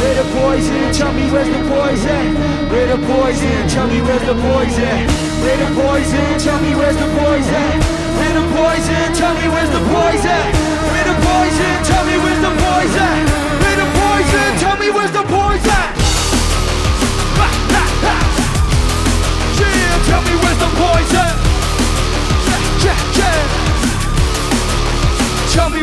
Where 0.00 0.14
the 0.16 0.26
poison? 0.32 0.92
Tell 0.92 1.12
me 1.12 1.30
where's 1.30 1.48
the 1.48 1.62
poison? 1.68 2.24
Where 2.72 2.88
the 2.88 2.98
poison? 3.06 3.68
Tell 3.68 3.86
me 3.86 4.00
where's 4.00 4.24
the 4.24 4.34
poison? 4.34 4.98
Where 5.44 5.56
the 5.60 5.70
poison? 5.76 6.38
Tell 6.40 6.60
me 6.60 6.74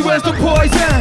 where's 0.09 0.23
the 0.23 0.33
poison? 0.41 0.95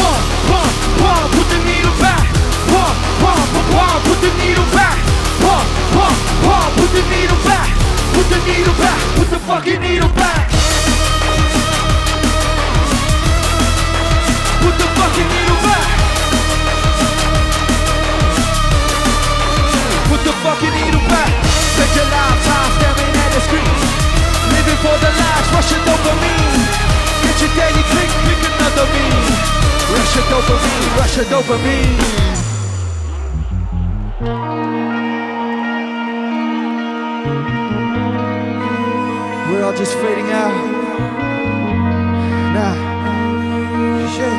Pump, 0.00 0.24
pump, 0.48 0.72
pump, 0.96 1.28
put 1.36 1.46
the 1.52 1.60
needle 1.68 1.96
back. 2.00 2.24
Pump, 2.72 2.96
pump, 3.20 3.44
pump, 3.76 4.00
put 4.08 4.18
the 4.24 4.32
needle 4.40 4.68
back. 4.72 4.96
Pump, 5.44 5.68
pump, 5.92 6.16
pump, 6.48 6.70
put 6.80 6.90
the 6.96 7.04
needle 7.12 7.40
back. 7.44 7.68
Put 8.16 8.26
the 8.32 8.40
needle 8.48 8.76
back. 8.80 9.00
Put 9.20 9.28
the 9.28 9.40
fucking 9.44 9.80
needle 9.84 10.08
back. 10.16 10.48
Put 14.64 14.74
the 14.80 14.88
fucking 14.96 15.28
needle 15.28 15.60
back. 15.68 15.88
Put 20.08 20.20
the 20.24 20.34
fucking 20.40 20.72
needle 20.72 21.04
back. 21.12 21.32
Spend 21.68 21.92
your 22.00 22.08
lifetime 22.08 22.70
staring 22.80 23.12
at 23.12 23.30
the 23.36 23.40
screen. 23.44 23.76
Living 24.56 24.78
for 24.80 24.96
the 25.04 25.10
lies, 25.20 25.46
rushing 25.52 25.84
dopamine. 25.84 26.64
Get 27.24 27.36
your 27.44 27.52
daily 27.60 27.84
click, 27.92 28.33
me. 28.64 29.06
Rush 29.92 30.14
your 30.16 30.24
dopamine, 30.32 30.96
rush 30.98 31.16
your 31.16 31.26
dopamine. 31.26 32.24
We're 39.50 39.64
all 39.64 39.76
just 39.76 39.94
fading 39.98 40.30
out. 40.32 40.54
Nah. 42.54 42.74
Shit. 44.14 44.34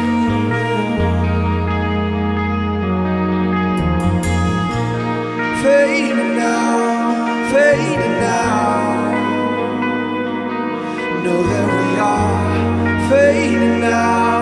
Fading 5.64 6.40
out, 6.40 7.52
fading 7.52 8.24
out. 8.24 8.55
Fading 13.10 13.84
out, 13.84 14.35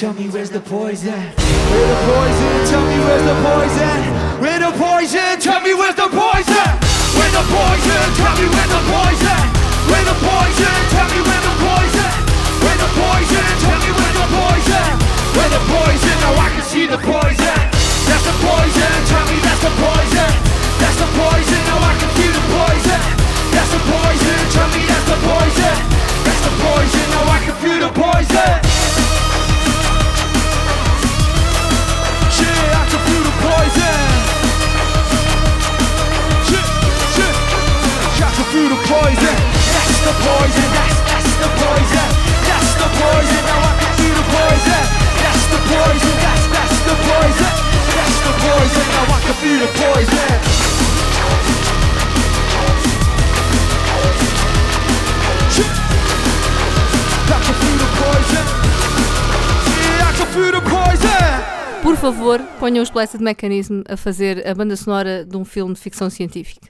Tell 0.00 0.14
me 0.14 0.30
where's 0.30 0.48
the 0.48 0.60
poison? 0.60 1.39
Poison. 40.24 40.68
That's 40.76 40.98
that's 41.08 41.32
the 41.42 41.48
poison. 41.60 42.08
That's 42.48 42.72
the 42.80 42.88
poison. 43.00 43.42
Now 43.48 43.60
I 43.70 43.72
can 43.80 43.92
feel 43.98 44.14
the 44.20 44.26
poison. 44.36 44.82
That's 45.22 45.44
the 45.52 45.60
poison. 45.70 46.14
That's 46.24 46.44
that's 46.54 46.78
the 46.88 46.96
poison. 47.08 47.52
That's 47.96 48.18
the 48.26 48.32
poison. 48.44 48.84
Now 48.94 49.04
I 49.16 49.18
can 49.24 49.36
feel 49.42 49.58
the 49.64 49.70
poison. 49.80 50.28
Yeah. 55.56 55.90
I 57.32 57.40
can 57.44 57.54
feel 57.60 57.78
the 57.78 57.88
poison. 58.00 58.44
Yeah, 59.80 60.08
I 60.08 60.12
can 60.16 60.26
feel 60.34 60.52
the 60.52 60.60
poison. 60.60 61.82
Por 61.82 61.96
favor, 61.96 62.40
ponham 62.58 62.82
os 62.82 62.90
Blessed 62.90 63.20
Mechanism 63.20 63.82
a 63.88 63.96
fazer 63.96 64.46
a 64.46 64.54
banda 64.54 64.76
sonora 64.76 65.24
de 65.24 65.36
um 65.36 65.44
filme 65.44 65.74
de 65.74 65.80
ficção 65.80 66.08
científica. 66.10 66.68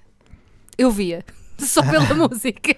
Eu 0.79 0.91
via, 0.91 1.25
só 1.59 1.83
pela 1.83 2.15
música. 2.15 2.77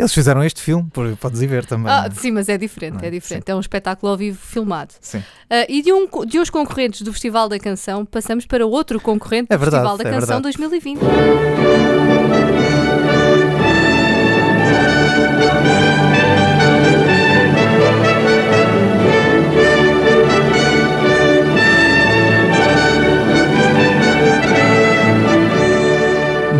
Eles 0.00 0.14
fizeram 0.14 0.42
este 0.42 0.60
filme, 0.60 0.88
podes 1.20 1.42
ir 1.42 1.46
ver 1.46 1.66
também. 1.66 1.92
Ah, 1.92 2.08
é? 2.10 2.14
sim, 2.14 2.30
mas 2.30 2.48
é 2.48 2.56
diferente, 2.56 3.04
é? 3.04 3.08
é 3.08 3.10
diferente. 3.10 3.50
É 3.50 3.54
um 3.54 3.60
espetáculo 3.60 4.10
ao 4.10 4.16
vivo 4.18 4.38
filmado. 4.38 4.94
Sim. 5.00 5.22
Ah, 5.48 5.66
e 5.68 5.82
de, 5.82 5.92
um, 5.92 6.08
de 6.26 6.38
uns 6.38 6.50
concorrentes 6.50 7.02
do 7.02 7.12
Festival 7.12 7.48
da 7.48 7.58
Canção, 7.58 8.04
passamos 8.04 8.46
para 8.46 8.66
outro 8.66 9.00
concorrente 9.00 9.48
É 9.52 9.56
do 9.56 9.60
verdade, 9.60 9.82
Festival 9.84 9.98
da 9.98 10.08
é 10.08 10.12
Canção 10.20 10.40
verdade. 10.40 10.58
2020. 10.58 11.00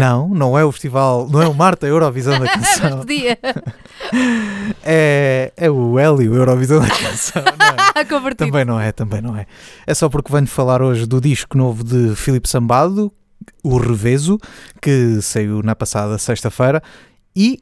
Não, 0.00 0.28
não 0.28 0.58
é 0.58 0.64
o 0.64 0.72
festival, 0.72 1.28
não 1.30 1.40
é 1.42 1.46
o 1.48 1.54
Marta 1.54 1.86
Eurovisão 1.86 2.32
da 2.38 2.46
Mas 2.46 2.50
Canção. 2.80 2.98
podia 3.00 3.38
É, 4.82 5.52
é 5.56 5.70
o 5.70 5.98
Hélio 5.98 6.34
Eurovisão 6.34 6.80
da 6.80 6.88
Canção. 6.88 7.42
Não 7.42 7.66
é? 7.66 8.34
Também 8.36 8.64
não 8.64 8.80
é, 8.80 8.92
também 8.92 9.20
não 9.20 9.36
é. 9.36 9.46
É 9.86 9.94
só 9.94 10.08
porque 10.08 10.32
venho 10.32 10.46
falar 10.46 10.80
hoje 10.82 11.06
do 11.06 11.20
disco 11.20 11.56
novo 11.56 11.84
de 11.84 12.14
Filipe 12.16 12.48
Sambado, 12.48 13.12
o 13.62 13.76
Reveso, 13.78 14.38
que 14.80 15.20
saiu 15.20 15.62
na 15.62 15.74
passada 15.76 16.16
sexta-feira 16.18 16.82
e 17.36 17.58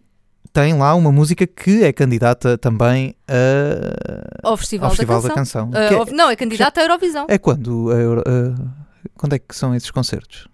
tem 0.53 0.75
lá 0.79 0.95
uma 0.95 1.11
música 1.13 1.47
que 1.47 1.83
é 1.85 1.93
candidata 1.93 2.57
também 2.57 3.15
a- 3.29 4.49
Ao 4.49 4.57
Festival, 4.57 4.87
ao 4.87 4.91
Festival 4.91 5.23
da 5.23 5.29
da 5.29 5.35
Canção. 5.35 5.71
Canção. 5.71 5.99
Ah, 5.99 6.05
Que 6.05 6.11
é- 6.13 6.15
não, 6.15 6.31
é 6.31 6.37
candidato 6.37 6.79
à 6.79 6.83
Eurovisão. 6.83 7.27
é, 7.29 7.37
quando? 7.39 7.91
a 7.91 7.95
Euro- 7.97 8.23
a- 8.27 9.09
quando 9.17 9.33
é 9.35 9.39
que 9.39 9.55
são 9.55 9.75
esses 9.75 9.91
concertos? 9.91 10.49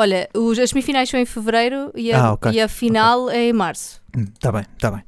Olha, 0.00 0.28
os, 0.32 0.58
as 0.58 0.70
semifinais 0.70 1.08
são 1.10 1.18
em 1.18 1.24
fevereiro 1.26 1.90
e 1.94 2.12
a, 2.12 2.20
Ah, 2.26 2.32
ok. 2.34 2.52
e 2.52 2.60
a 2.60 2.68
final 2.68 3.28
é 3.28 3.48
em 3.48 3.52
março. 3.52 4.00
Está 4.16 4.52
bem, 4.52 4.62
está 4.76 4.90
bem. 4.92 5.02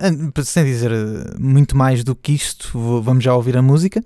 An- 0.00 0.42
sem 0.44 0.64
dizer 0.64 0.92
ah, 0.92 1.34
muito 1.38 1.74
mais 1.76 2.04
do 2.04 2.14
que 2.14 2.32
isto, 2.32 3.00
vamos 3.00 3.24
já 3.24 3.34
ouvir 3.34 3.56
a 3.56 3.62
música. 3.62 4.02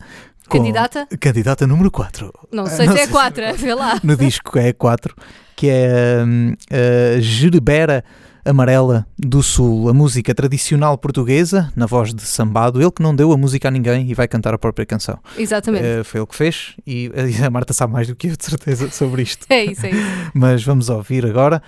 Candidata? 0.48 1.06
Candidata 1.20 1.66
número 1.66 1.90
4. 1.90 2.32
Não 2.52 2.64
Ah, 2.64 2.66
sei 2.70 2.86
não 2.86 2.92
se 2.94 3.00
é 3.00 3.02
sei 3.02 3.06
se- 3.06 3.12
4, 3.12 3.42
vê 3.58 3.74
lá. 3.74 4.00
No 4.04 4.16
disco 4.16 4.56
é 4.58 4.72
4, 4.72 5.14
que 5.56 5.68
é 5.68 6.22
hum, 6.24 6.54
a 6.70 7.20
Jerebera 7.20 8.04
Amarela 8.48 9.06
do 9.18 9.42
Sul, 9.42 9.88
a 9.88 9.94
música 9.94 10.34
tradicional 10.34 10.96
portuguesa, 10.96 11.70
na 11.76 11.84
voz 11.84 12.14
de 12.14 12.22
Sambado, 12.22 12.80
ele 12.80 12.90
que 12.90 13.02
não 13.02 13.14
deu 13.14 13.30
a 13.32 13.36
música 13.36 13.68
a 13.68 13.70
ninguém 13.70 14.10
e 14.10 14.14
vai 14.14 14.26
cantar 14.26 14.54
a 14.54 14.58
própria 14.58 14.86
canção. 14.86 15.18
Exatamente. 15.36 15.84
Eh, 15.84 16.02
foi 16.02 16.20
ele 16.20 16.26
que 16.26 16.34
fez 16.34 16.74
e 16.86 17.10
a 17.44 17.50
Marta 17.50 17.72
sabe 17.72 17.92
mais 17.92 18.08
do 18.08 18.16
que 18.16 18.28
eu, 18.28 18.36
de 18.36 18.44
certeza, 18.44 18.90
sobre 18.90 19.22
isto. 19.22 19.46
É 19.50 19.64
isso, 19.64 19.84
é 19.84 19.90
isso. 19.90 20.30
Mas 20.32 20.64
vamos 20.64 20.88
ouvir 20.88 21.26
agora 21.26 21.62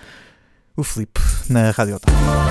o 0.77 0.83
Filipe 0.83 1.21
na 1.49 1.71
Rádio 1.71 1.97
Otário. 1.97 2.50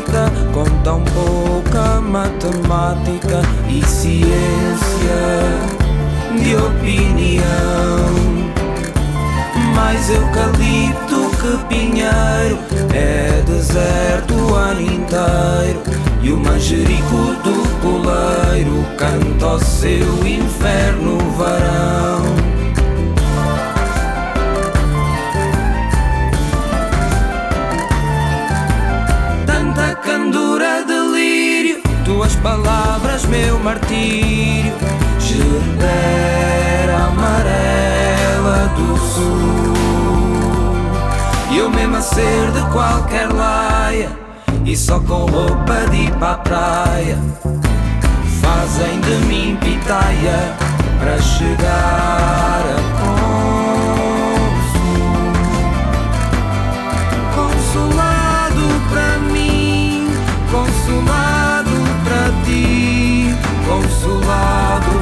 Aristocrática 0.00 0.30
Com 0.52 0.64
tão 0.82 1.02
pouca 1.04 2.00
matemática 2.00 3.42
E 3.68 3.84
ciência 3.84 4.30
de 6.42 6.54
opinião 6.56 7.44
Mais 9.74 10.08
eucalipto 10.10 11.30
que 11.40 11.66
pinheiro 11.68 12.58
É 12.94 13.42
deserto 13.46 14.34
o 14.34 14.54
ano 14.54 14.80
inteiro. 14.80 15.80
E 16.22 16.32
o 16.32 16.36
manjerico 16.36 17.16
do 17.42 17.80
poleiro 17.80 18.84
Canta 18.96 19.46
o 19.46 19.58
seu 19.58 20.26
inferno 20.26 21.18
varão 21.36 22.39
tuas 32.20 32.36
palavras, 32.36 33.24
meu 33.24 33.58
martírio. 33.60 34.74
Gerbera 35.18 37.06
amarela 37.06 38.70
do 38.76 38.98
sul. 38.98 39.72
E 41.50 41.56
eu 41.56 41.70
mesmo 41.70 41.96
a 41.96 42.02
ser 42.02 42.50
de 42.52 42.60
qualquer 42.72 43.32
laia, 43.32 44.10
e 44.66 44.76
só 44.76 45.00
com 45.00 45.24
roupa 45.24 45.86
de 45.90 45.96
ir 45.96 46.10
para 46.12 46.32
a 46.32 46.38
praia. 46.38 47.18
Fazem 48.42 49.00
de 49.00 49.14
mim 49.26 49.56
pitaia 49.58 50.54
para 50.98 51.18
chegar 51.22 52.62
a 52.68 52.80
consul. 53.00 53.30
Consolado 57.34 58.66
para 58.90 59.18
mim, 59.32 60.06
ti, 60.50 61.39
consolado 64.10 64.90
para 64.90 64.99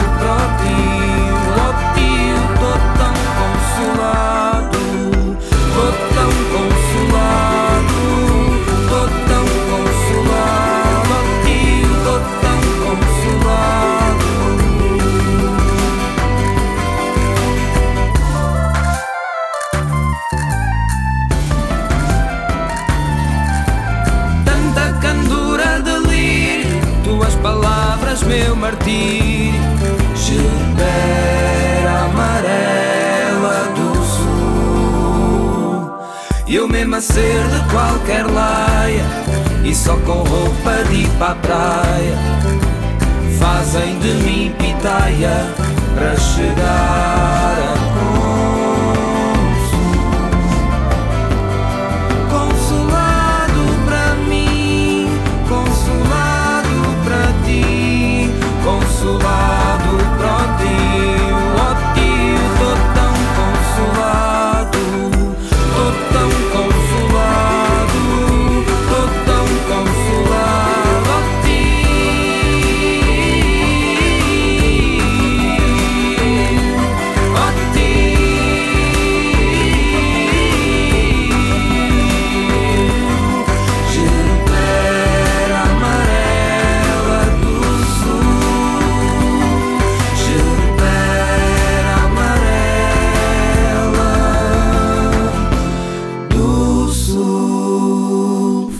martírio. 28.98 29.60
Gerbera 30.14 32.04
amarela 32.04 33.72
do 33.74 33.94
sul. 34.04 35.92
Eu 36.46 36.68
mesmo 36.68 36.96
a 36.96 37.00
ser 37.00 37.44
de 37.48 37.60
qualquer 37.70 38.26
laia, 38.26 39.04
e 39.64 39.74
só 39.74 39.96
com 39.98 40.22
roupa 40.22 40.84
de 40.88 41.02
ir 41.02 41.08
para 41.18 41.32
a 41.32 41.34
praia. 41.36 42.18
Fazem 43.38 43.98
de 44.00 44.12
mim 44.24 44.54
pitaia 44.58 45.46
para 45.94 46.16
chegar 46.16 47.58
a 47.67 47.67
para 59.00 59.77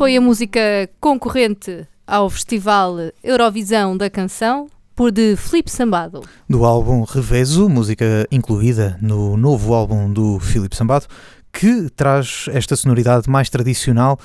Foi 0.09 0.17
a 0.17 0.23
música 0.23 0.89
concorrente 0.99 1.87
ao 2.07 2.31
Festival 2.31 2.97
Eurovisão 3.23 3.95
da 3.95 4.09
Canção, 4.09 4.67
por 4.97 5.13
de 5.13 5.37
Filipe 5.37 5.71
Sambado. 5.71 6.23
do 6.49 6.65
álbum 6.65 7.03
Reveso, 7.03 7.69
música 7.69 8.27
incluída 8.33 8.99
no 9.03 9.37
novo 9.37 9.75
álbum 9.75 10.11
do 10.11 10.41
Filipe 10.41 10.75
Sambado, 10.75 11.05
que 11.53 11.91
traz 11.91 12.47
esta 12.55 12.75
sonoridade 12.75 13.29
mais 13.29 13.51
tradicional 13.51 14.19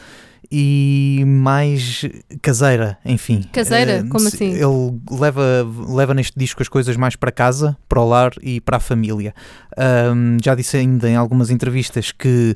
e 0.49 1.23
mais 1.25 2.05
caseira, 2.41 2.97
enfim. 3.03 3.43
Caseira? 3.51 3.91
Eh, 3.93 4.03
Como 4.03 4.27
assim? 4.27 4.51
Ele 4.53 5.01
leva, 5.11 5.67
leva 5.89 6.13
neste 6.13 6.37
disco 6.37 6.61
as 6.61 6.69
coisas 6.69 6.95
mais 6.95 7.15
para 7.15 7.31
casa, 7.31 7.75
para 7.89 7.99
o 7.99 8.07
lar 8.07 8.31
e 8.41 8.61
para 8.61 8.77
a 8.77 8.79
família. 8.79 9.33
Ahm, 9.77 10.37
já 10.43 10.53
disse 10.55 10.77
ainda 10.77 11.09
em 11.09 11.15
algumas 11.15 11.49
entrevistas 11.49 12.11
que 12.11 12.55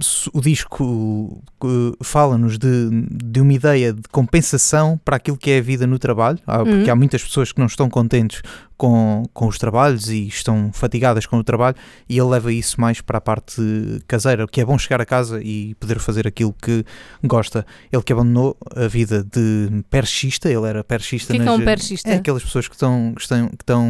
se- 0.00 0.28
o 0.32 0.40
disco 0.40 1.40
eh, 1.64 1.92
fala-nos 2.02 2.58
de, 2.58 2.88
de 3.24 3.40
uma 3.40 3.52
ideia 3.52 3.92
de 3.92 4.02
compensação 4.10 5.00
para 5.04 5.16
aquilo 5.16 5.36
que 5.36 5.50
é 5.52 5.58
a 5.58 5.62
vida 5.62 5.86
no 5.86 5.98
trabalho, 5.98 6.38
Ah, 6.46 6.58
porque 6.58 6.72
Uhum. 6.86 6.90
há 6.92 6.96
muitas 6.96 7.22
pessoas 7.22 7.52
que 7.52 7.58
não 7.60 7.66
estão 7.66 7.88
contentes 7.88 8.42
com, 8.76 9.22
com 9.32 9.46
os 9.46 9.56
trabalhos 9.56 10.10
e 10.10 10.26
estão 10.26 10.70
fatigadas 10.72 11.24
com 11.26 11.38
o 11.38 11.44
trabalho 11.44 11.76
e 12.08 12.18
ele 12.18 12.28
leva 12.28 12.52
isso 12.52 12.78
mais 12.80 13.00
para 13.00 13.16
a 13.18 13.20
parte 13.20 13.62
caseira, 14.06 14.46
que 14.46 14.60
é 14.60 14.64
bom 14.64 14.76
chegar 14.76 15.00
a 15.00 15.06
casa 15.06 15.40
e 15.42 15.74
poder 15.76 15.98
fazer 15.98 16.26
aquilo 16.26 16.54
que 16.60 16.84
gosta. 17.24 17.64
Ele 17.90 18.02
que 18.02 18.12
abandonou 18.12 18.54
a 18.74 18.86
vida 18.86 19.24
de 19.24 19.82
perchista, 19.88 20.50
ele 20.50 20.66
era 20.66 20.84
perchista. 20.84 21.32
O 21.32 21.36
que 21.36 21.42
é 21.42 21.44
que 21.44 21.48
é 21.48 21.52
nas- 21.52 21.60
um 21.60 21.64
perchista? 21.64 22.10
É 22.10 22.16
aquelas 22.16 22.42
pessoas 22.42 22.68
que 22.68 22.74
estão, 22.74 23.12
que 23.14 23.22
estão, 23.22 23.48
que 23.48 23.54
estão 23.62 23.86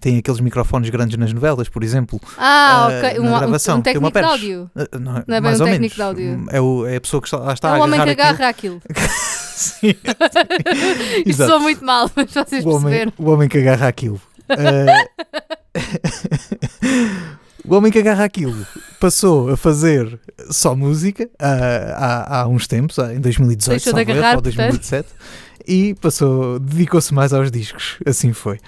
têm 0.00 0.18
aqueles 0.18 0.40
microfones 0.40 0.88
grandes 0.88 1.18
nas 1.18 1.32
novelas, 1.32 1.68
por 1.70 1.82
exemplo. 1.84 2.20
Ah, 2.36 2.86
Ah, 2.86 2.88
ok. 2.88 3.20
Um, 3.20 3.26
um, 3.34 3.38
gravação, 3.38 3.78
um 3.78 3.82
técnico 3.82 4.10
de 4.18 4.24
áudio. 4.24 4.70
Ah, 4.76 4.98
Não, 4.98 5.24
Não 5.26 5.36
é 5.36 5.40
bem 5.40 5.54
um 5.54 5.58
técnico 5.64 5.94
de 5.94 6.02
áudio. 6.02 6.46
É, 6.50 6.60
o- 6.60 6.86
é 6.86 6.96
a 6.96 7.00
pessoa 7.00 7.20
que 7.22 7.28
está, 7.28 7.52
está 7.52 7.68
É 7.70 7.72
a 7.72 7.78
o 7.78 7.82
homem 7.82 8.00
que 8.02 8.10
agarrar 8.10 8.30
agarra 8.30 8.48
aquilo. 8.48 8.82
aquilo. 8.88 9.08
Sim. 9.60 9.94
Isto 11.26 11.28
Exato. 11.28 11.50
soa 11.50 11.60
muito 11.60 11.84
mal, 11.84 12.10
mas 12.16 12.32
vocês 12.32 12.64
o, 12.64 12.68
homem, 12.70 12.82
perceberam. 12.82 13.12
o 13.18 13.30
homem 13.30 13.48
que 13.48 13.58
agarra 13.58 13.88
aquilo. 13.88 14.20
Eh, 14.48 15.06
o 17.64 17.74
homem 17.74 17.92
que 17.92 17.98
agarra 17.98 18.24
aquilo 18.24 18.66
passou 18.98 19.50
a 19.50 19.56
fazer 19.56 20.18
só 20.50 20.74
música 20.74 21.28
ah, 21.38 22.26
há, 22.30 22.40
há 22.40 22.48
uns 22.48 22.66
tempos, 22.66 22.98
em 22.98 23.20
2018, 23.20 23.70
Deixou 23.84 23.92
de 23.92 24.00
agarrar, 24.00 24.36
ou 24.36 24.40
2017, 24.42 25.08
e 25.66 25.94
passou, 25.94 26.58
dedicou-se 26.58 27.12
mais 27.14 27.32
aos 27.32 27.50
discos. 27.50 27.98
Assim 28.06 28.32
foi. 28.32 28.58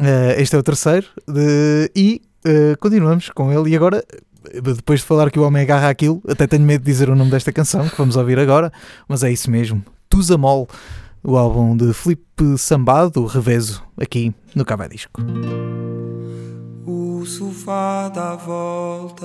Eh, 0.00 0.36
este 0.38 0.56
é 0.56 0.58
o 0.58 0.62
terceiro, 0.62 1.06
de- 1.28 1.90
e 1.94 2.20
eh, 2.44 2.76
continuamos 2.78 3.30
com 3.30 3.52
ele. 3.52 3.70
E 3.70 3.76
agora, 3.76 4.04
eh, 4.52 4.60
depois 4.60 5.00
de 5.00 5.06
falar 5.06 5.30
que 5.30 5.38
o 5.38 5.42
homem 5.42 5.62
agarra 5.62 5.88
aquilo, 5.88 6.22
até 6.28 6.46
tenho 6.46 6.64
medo 6.64 6.84
de 6.84 6.90
dizer 6.90 7.08
o 7.08 7.16
nome 7.16 7.30
desta 7.30 7.52
canção, 7.52 7.88
que 7.88 7.96
vamos 7.96 8.16
ouvir 8.16 8.38
agora, 8.38 8.72
mas 9.08 9.22
é 9.22 9.32
isso 9.32 9.50
mesmo. 9.50 9.84
Tuzamol, 10.08 10.68
o 11.22 11.36
álbum 11.36 11.76
de 11.76 11.92
Filipe 11.92 12.58
Sambado, 12.58 13.24
Reveso, 13.26 13.82
aqui 14.00 14.34
no 14.54 14.64
Cava 14.64 14.88
Disco. 14.88 15.20
O 16.86 17.24
sofá 17.24 18.10
dá 18.10 18.36
voltas 18.36 19.24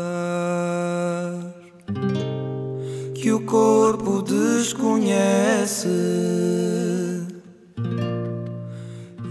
que 3.20 3.32
o 3.34 3.42
corpo 3.42 4.22
desconhece. 4.22 5.88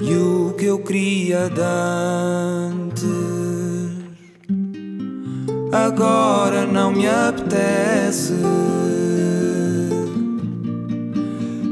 E 0.01 0.15
o 0.15 0.55
que 0.57 0.67
eu 0.67 0.79
queria 0.79 1.49
de 1.49 2.68
agora 5.89 6.67
não 6.67 6.93
me 6.93 7.09
apetece. 7.09 8.35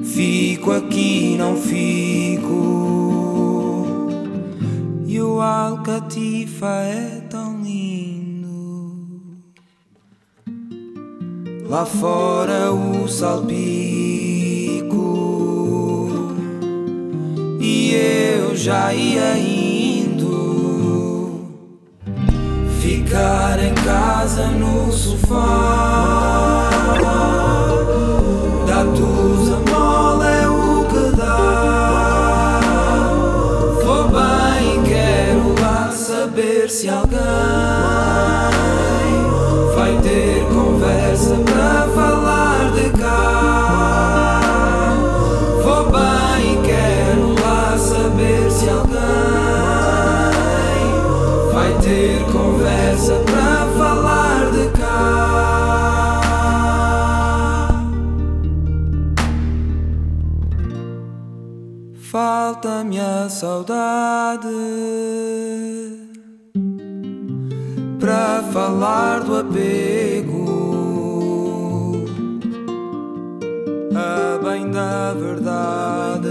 Fico 0.05 0.73
aqui, 0.73 1.37
não 1.37 1.57
fico. 1.57 2.57
E 5.07 5.21
o 5.21 5.41
Alcatifa 5.41 6.67
é 6.67 7.21
tão 7.29 7.61
lindo. 7.63 9.37
Lá 11.69 11.85
fora 11.85 12.73
o 12.73 13.07
salpico. 13.07 13.67
E 17.61 17.93
eu 17.93 18.57
já 18.57 18.95
ia 18.95 19.37
Ficar 23.07 23.62
em 23.62 23.73
casa 23.73 24.49
no 24.49 24.90
sofá. 24.90 26.69
Dá-tus 28.66 29.53
a 29.53 29.61
mola 29.71 30.29
é 30.29 30.49
o 30.49 30.85
que 30.87 31.16
dá. 31.16 32.61
Vou 33.85 34.09
bem, 34.09 34.83
quero 34.83 35.55
lá 35.62 35.92
saber 35.92 36.69
se 36.69 36.88
alguém 36.88 37.16
vai 39.77 39.97
ter 40.03 40.45
conversa 40.49 41.37
para 41.45 41.87
falar 41.95 42.26
Falta-me 62.57 62.99
a 62.99 63.29
saudade 63.29 64.49
para 68.01 68.42
falar 68.51 69.21
do 69.21 69.37
apego. 69.37 70.47
A 73.95 74.38
bem 74.42 74.71
da 74.71 75.12
verdade, 75.12 76.29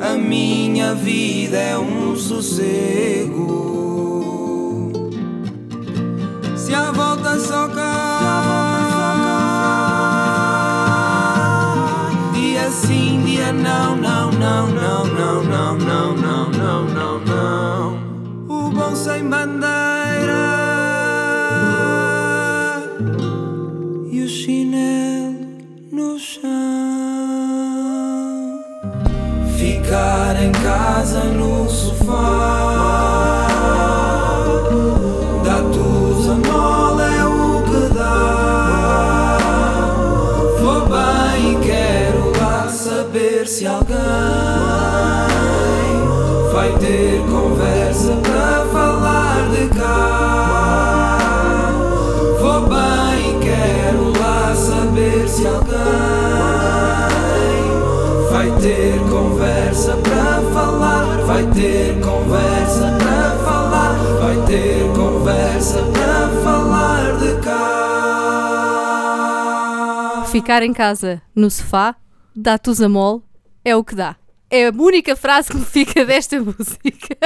a 0.00 0.16
minha 0.16 0.94
vida 0.94 1.58
é 1.58 1.76
um 1.76 2.16
sossego. 2.16 3.34
Se 6.56 6.74
a 6.74 6.92
volta 6.92 7.38
só 7.38 7.68
cá, 7.68 8.15
não, 13.52 13.96
não, 13.96 14.30
não, 14.32 14.66
não, 14.68 15.04
não, 15.04 15.44
não, 15.44 15.78
não, 15.78 16.16
não, 16.16 16.50
não, 16.50 16.84
não, 16.84 17.20
não. 17.20 17.96
O 18.48 18.70
bom 18.70 18.94
sem 18.94 19.28
bandeira 19.28 19.66
e 24.10 24.22
o 24.22 24.28
chinelo 24.28 25.34
no 25.92 26.18
chão. 26.18 26.42
Ficar 29.56 30.42
em 30.42 30.52
casa 30.52 31.24
no 31.24 31.68
sofá. 31.68 32.85
Alguém 43.76 43.96
vai 46.52 46.72
ter 46.78 47.20
conversa 47.28 48.16
para 48.16 48.64
falar 48.72 49.48
de 49.50 49.68
cá. 49.76 51.18
Vou 52.40 52.68
bem 52.68 53.30
e 53.30 53.40
quero 53.44 54.18
lá 54.18 54.54
saber 54.54 55.28
se 55.28 55.46
alguém 55.46 55.76
vai 58.30 58.50
ter 58.60 58.98
conversa 59.10 59.96
para 59.96 60.40
falar. 60.52 61.18
Vai 61.26 61.46
ter 61.48 62.00
conversa 62.00 62.96
para 62.98 63.30
falar. 63.44 63.94
Vai 64.20 64.36
ter 64.46 64.90
conversa 64.94 65.82
para 65.92 66.28
falar 66.42 67.18
de 67.18 67.34
cá. 67.44 67.56
Ficar 70.26 70.62
em 70.62 70.72
casa, 70.72 71.20
no 71.34 71.50
sofá, 71.50 71.96
dá-tus 72.34 72.80
a 72.82 72.88
mole, 72.88 73.22
é 73.66 73.74
o 73.76 73.82
que 73.84 73.94
dá. 73.94 74.16
É 74.48 74.68
a 74.68 74.70
única 74.70 75.16
frase 75.16 75.48
que 75.50 75.56
me 75.56 75.64
fica 75.64 76.04
desta 76.04 76.38
música. 76.40 77.16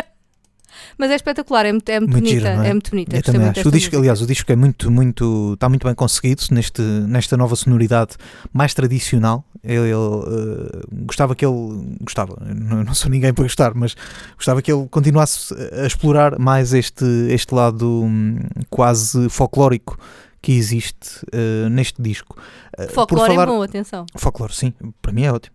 Mas 0.96 1.10
é 1.10 1.14
espetacular, 1.14 1.64
é 1.66 1.72
muito, 1.72 1.88
é 1.88 1.98
muito, 2.00 2.12
Muito 2.12 2.24
bonita. 2.24 2.50
giro, 2.50 2.62
é? 2.62 2.68
é? 2.68 2.72
muito 2.72 2.90
bonita. 2.90 3.16
Eu 3.16 3.22
também 3.22 3.48
acho. 3.48 3.60
O 3.60 3.70
disco, 3.70 3.74
música. 3.76 3.98
aliás, 3.98 4.20
o 4.22 4.26
disco 4.26 4.52
é 4.52 4.56
muito, 4.56 4.90
muito, 4.90 5.52
está 5.54 5.68
muito 5.68 5.86
bem 5.86 5.94
conseguido 5.94 6.42
neste, 6.50 6.82
nesta 6.82 7.36
nova 7.36 7.54
sonoridade 7.56 8.16
mais 8.52 8.74
tradicional. 8.74 9.44
Eu, 9.62 9.86
eu, 9.86 10.24
eh, 10.26 10.80
gostava 11.04 11.34
que 11.34 11.44
ele, 11.44 11.96
gostava, 12.00 12.36
não, 12.54 12.82
não 12.82 12.94
sou 12.94 13.10
ninguém 13.10 13.32
para 13.32 13.44
gostar, 13.44 13.74
mas 13.74 13.94
gostava 14.36 14.62
que 14.62 14.72
ele 14.72 14.86
continuasse 14.88 15.54
a 15.82 15.86
explorar 15.86 16.38
mais 16.38 16.72
este, 16.72 17.04
este 17.30 17.54
lado 17.54 17.86
hum, 18.04 18.38
quase 18.70 19.28
folclórico 19.28 19.98
que 20.42 20.52
existe 20.52 21.20
eh, 21.32 21.68
neste 21.70 22.00
disco. 22.00 22.36
Por 22.76 22.88
Folclore 22.90 23.32
falar- 23.34 23.42
é 23.44 23.46
bom, 23.46 23.62
atenção. 23.62 24.06
Folclore, 24.16 24.54
sim, 24.54 24.72
para 25.02 25.12
mim 25.12 25.24
é 25.24 25.32
ótimo. 25.32 25.54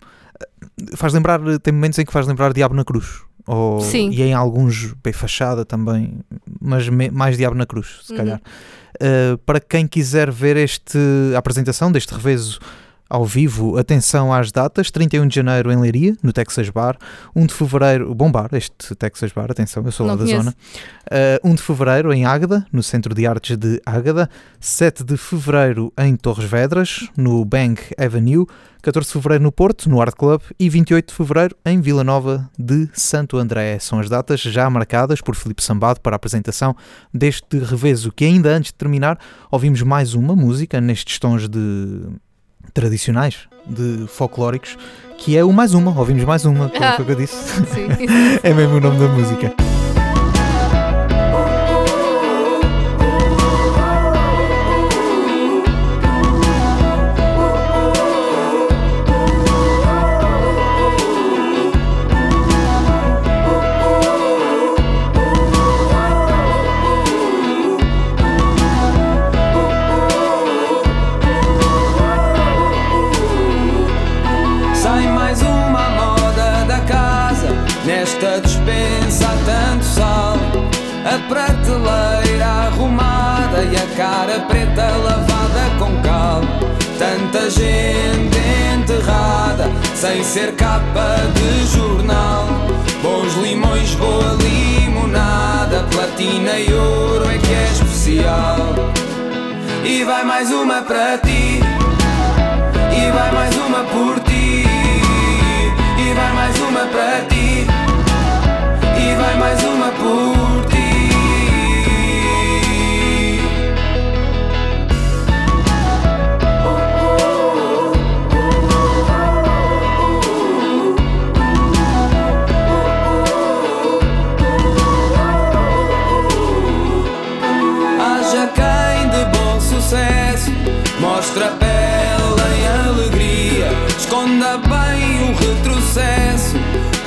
Faz 0.96 1.14
lembrar, 1.14 1.40
tem 1.60 1.74
momentos 1.74 1.98
em 2.00 2.06
que 2.06 2.12
faz 2.12 2.28
lembrar 2.28 2.54
Diabo 2.54 2.76
na 2.76 2.84
Cruz. 2.84 3.22
Ou, 3.48 3.80
Sim. 3.82 4.10
E 4.10 4.22
em 4.24 4.34
alguns, 4.34 4.94
bem 5.04 5.14
fachada 5.14 5.64
também, 5.64 6.20
mas 6.60 6.90
me- 6.90 7.12
mais 7.12 7.38
Diabo 7.38 7.56
na 7.56 7.66
Cruz, 7.66 8.00
se 8.04 8.12
Uhum. 8.12 8.18
calhar. 8.18 8.42
Uh, 8.96 9.38
para 9.40 9.60
quem 9.60 9.86
quiser 9.88 10.32
ver 10.32 10.56
este, 10.58 10.98
a 11.36 11.38
apresentação 11.38 11.92
deste 11.92 12.14
revezo 12.14 12.60
ao 13.10 13.26
vivo, 13.26 13.78
atenção 13.78 14.34
às 14.34 14.52
datas: 14.52 14.90
31 14.92 15.28
de 15.28 15.36
janeiro 15.36 15.72
em 15.72 15.80
Leiria, 15.80 16.16
no 16.24 16.34
Texas 16.34 16.70
Bar, 16.70 16.98
1 17.36 17.46
de 17.46 17.54
fevereiro, 17.54 18.14
bom 18.16 18.32
bar, 18.32 18.50
este 18.54 18.96
Texas 18.96 19.32
Bar, 19.32 19.52
atenção, 19.52 19.84
eu 19.86 19.92
sou 19.92 20.06
lá 20.06 20.14
Não 20.14 20.20
da 20.20 20.26
conheço. 20.26 20.44
zona. 20.44 20.56
Uh, 21.44 21.50
1 21.50 21.56
de 21.56 21.62
fevereiro 21.62 22.14
em 22.14 22.26
Águeda, 22.26 22.66
no 22.72 22.82
Centro 22.82 23.14
de 23.14 23.28
Artes 23.28 23.58
de 23.58 23.82
Águeda, 23.86 24.30
7 24.60 25.04
de 25.04 25.18
fevereiro 25.18 25.94
em 25.98 26.16
Torres 26.16 26.50
Vedras, 26.50 27.10
no 27.16 27.46
Bank 27.46 27.82
Avenue, 27.98 28.46
14 28.82 29.08
de 29.08 29.14
fevereiro 29.14 29.44
no 29.44 29.52
Porto, 29.52 29.90
no 29.90 30.00
Art 30.00 30.16
Club, 30.16 30.42
e 30.60 30.70
28 30.70 31.08
de 31.08 31.14
fevereiro 31.14 31.56
em 31.66 31.82
Vila 31.82 32.04
Nova 32.04 32.50
de 32.58 32.88
Santo 32.94 33.38
André. 33.38 33.80
São 33.80 34.00
as 34.00 34.10
datas 34.10 34.40
já 34.42 34.70
marcadas 34.70 35.22
por 35.22 35.36
Filipe 35.36 35.64
Sambado 35.64 36.00
para 36.02 36.16
a 36.16 36.18
apresentação 36.18 36.76
deste 37.12 37.58
revezo, 37.58 38.12
que 38.12 38.26
ainda 38.26 38.50
antes 38.50 38.72
de 38.72 38.76
terminar, 38.76 39.20
ouvimos 39.50 39.82
mais 39.82 40.14
uma 40.14 40.36
música 40.36 40.80
nestes 40.80 41.18
tons 41.18 41.50
de 41.50 42.02
tradicionais, 42.76 43.38
de 43.66 44.06
folclóricos, 44.08 44.78
que 45.18 45.36
é 45.36 45.44
o 45.44 45.52
mais 45.52 45.74
uma, 45.74 45.98
ouvimos 45.98 46.24
mais 46.26 46.46
uma, 46.46 46.70
como 46.70 46.84
Ah. 46.86 46.94
foi 46.94 47.04
o 47.04 47.06
que 47.08 47.12
eu 47.14 47.16
disse. 47.16 47.36
Sim. 47.74 47.88
é 48.44 48.54
mesmo 48.54 48.76
o 48.76 48.80
nome 48.82 49.00
da 49.00 49.08
música. 49.08 49.75
Cara 83.96 84.40
preta 84.42 84.88
lavada 84.98 85.70
com 85.80 86.02
cal. 86.02 86.42
Tanta 86.98 87.50
gente 87.50 88.38
enterrada 88.74 89.70
Sem 89.94 90.24
ser 90.24 90.54
capa 90.56 91.18
de 91.34 91.66
jornal. 91.68 92.48
Bons 93.02 93.36
limões, 93.36 93.94
boa 93.96 94.38
limonada 94.42 95.86
Platina 95.92 96.58
e 96.60 96.74
ouro 96.74 97.30
é 97.30 97.38
que 97.38 97.54
é 97.54 97.64
especial. 97.72 98.58
E 99.84 100.04
vai 100.04 100.24
mais 100.24 100.52
uma 100.52 100.82
para 100.82 101.18
ti. 101.20 101.60
E 102.92 103.12
vai 103.12 103.32
mais 103.32 103.56
uma 103.58 103.84
por 103.84 104.20
ti. 104.22 104.66
E 105.98 106.14
vai 106.14 106.34
mais 106.34 106.58
uma 106.60 106.86
para 106.86 107.26
ti. 107.30 107.68
E 108.98 109.16
vai 109.16 109.38
mais 109.38 109.64
uma 109.64 109.92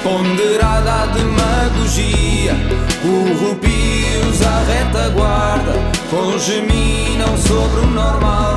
Ponderada 0.08 1.02
a 1.02 1.06
demagogia 1.06 2.56
Corrupios 3.02 4.40
à 4.40 4.62
retaguarda 4.64 5.72
Congeminam 6.08 7.36
sobre 7.36 7.80
o 7.80 7.86
normal. 7.88 8.56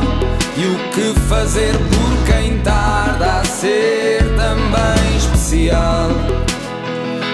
E 0.56 0.66
o 0.66 0.78
que 0.92 1.20
fazer 1.28 1.74
por 1.74 2.26
quem 2.26 2.60
tarda 2.60 3.42
A 3.42 3.44
ser 3.44 4.24
também 4.38 5.18
especial? 5.18 6.10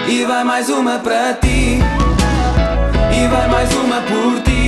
E 0.08 0.24
vai 0.24 0.42
mais 0.42 0.68
uma 0.68 0.98
para 0.98 1.34
ti. 1.34 1.78
E 3.12 3.28
vai 3.28 3.48
mais 3.48 3.72
uma 3.72 4.00
por 4.00 4.42
ti 4.42 4.67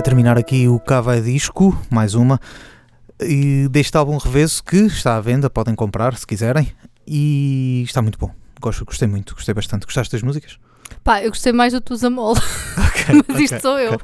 A 0.00 0.02
terminar 0.02 0.38
aqui 0.38 0.66
o 0.66 0.80
Cava 0.80 1.20
Disco, 1.20 1.78
mais 1.90 2.14
uma, 2.14 2.40
e 3.20 3.68
deste 3.68 3.94
álbum 3.98 4.16
revezo 4.16 4.64
que 4.64 4.78
está 4.86 5.18
à 5.18 5.20
venda, 5.20 5.50
podem 5.50 5.74
comprar 5.74 6.16
se 6.16 6.26
quiserem, 6.26 6.72
e 7.06 7.82
está 7.84 8.00
muito 8.00 8.18
bom. 8.18 8.30
Gosto, 8.62 8.82
gostei 8.86 9.06
muito, 9.06 9.34
gostei 9.34 9.52
bastante. 9.52 9.84
Gostaste 9.84 10.10
das 10.10 10.22
músicas? 10.22 10.56
Pá, 11.04 11.22
eu 11.22 11.28
gostei 11.28 11.52
mais 11.52 11.74
do 11.74 11.82
Tuzamol, 11.82 12.32
Ok, 12.88 13.24
mas 13.28 13.40
isto 13.40 13.60
sou 13.60 13.78
eu. 13.78 14.00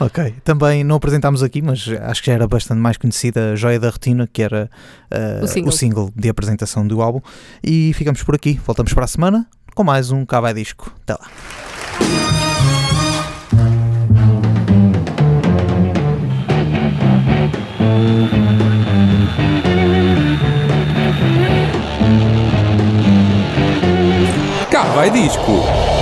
ok. 0.00 0.34
Também 0.42 0.82
não 0.82 0.96
apresentámos 0.96 1.42
aqui, 1.42 1.60
mas 1.60 1.90
acho 2.00 2.22
que 2.22 2.28
já 2.28 2.32
era 2.32 2.48
bastante 2.48 2.80
mais 2.80 2.96
conhecida 2.96 3.52
a 3.52 3.54
Joia 3.54 3.78
da 3.78 3.90
Retina, 3.90 4.26
que 4.26 4.40
era 4.42 4.70
uh, 5.12 5.44
O 5.44 5.46
single. 5.46 5.72
single 5.72 6.12
de 6.16 6.30
apresentação 6.30 6.88
do 6.88 7.02
álbum. 7.02 7.20
E 7.62 7.92
ficamos 7.92 8.22
por 8.22 8.34
aqui. 8.34 8.58
Voltamos 8.64 8.94
para 8.94 9.04
a 9.04 9.08
semana 9.08 9.46
com 9.74 9.84
mais 9.84 10.10
um 10.10 10.24
Cava 10.24 10.54
Disco. 10.54 10.90
Até 11.02 11.12
lá. 11.12 11.28
Vai 24.92 25.10
disco. 25.10 25.93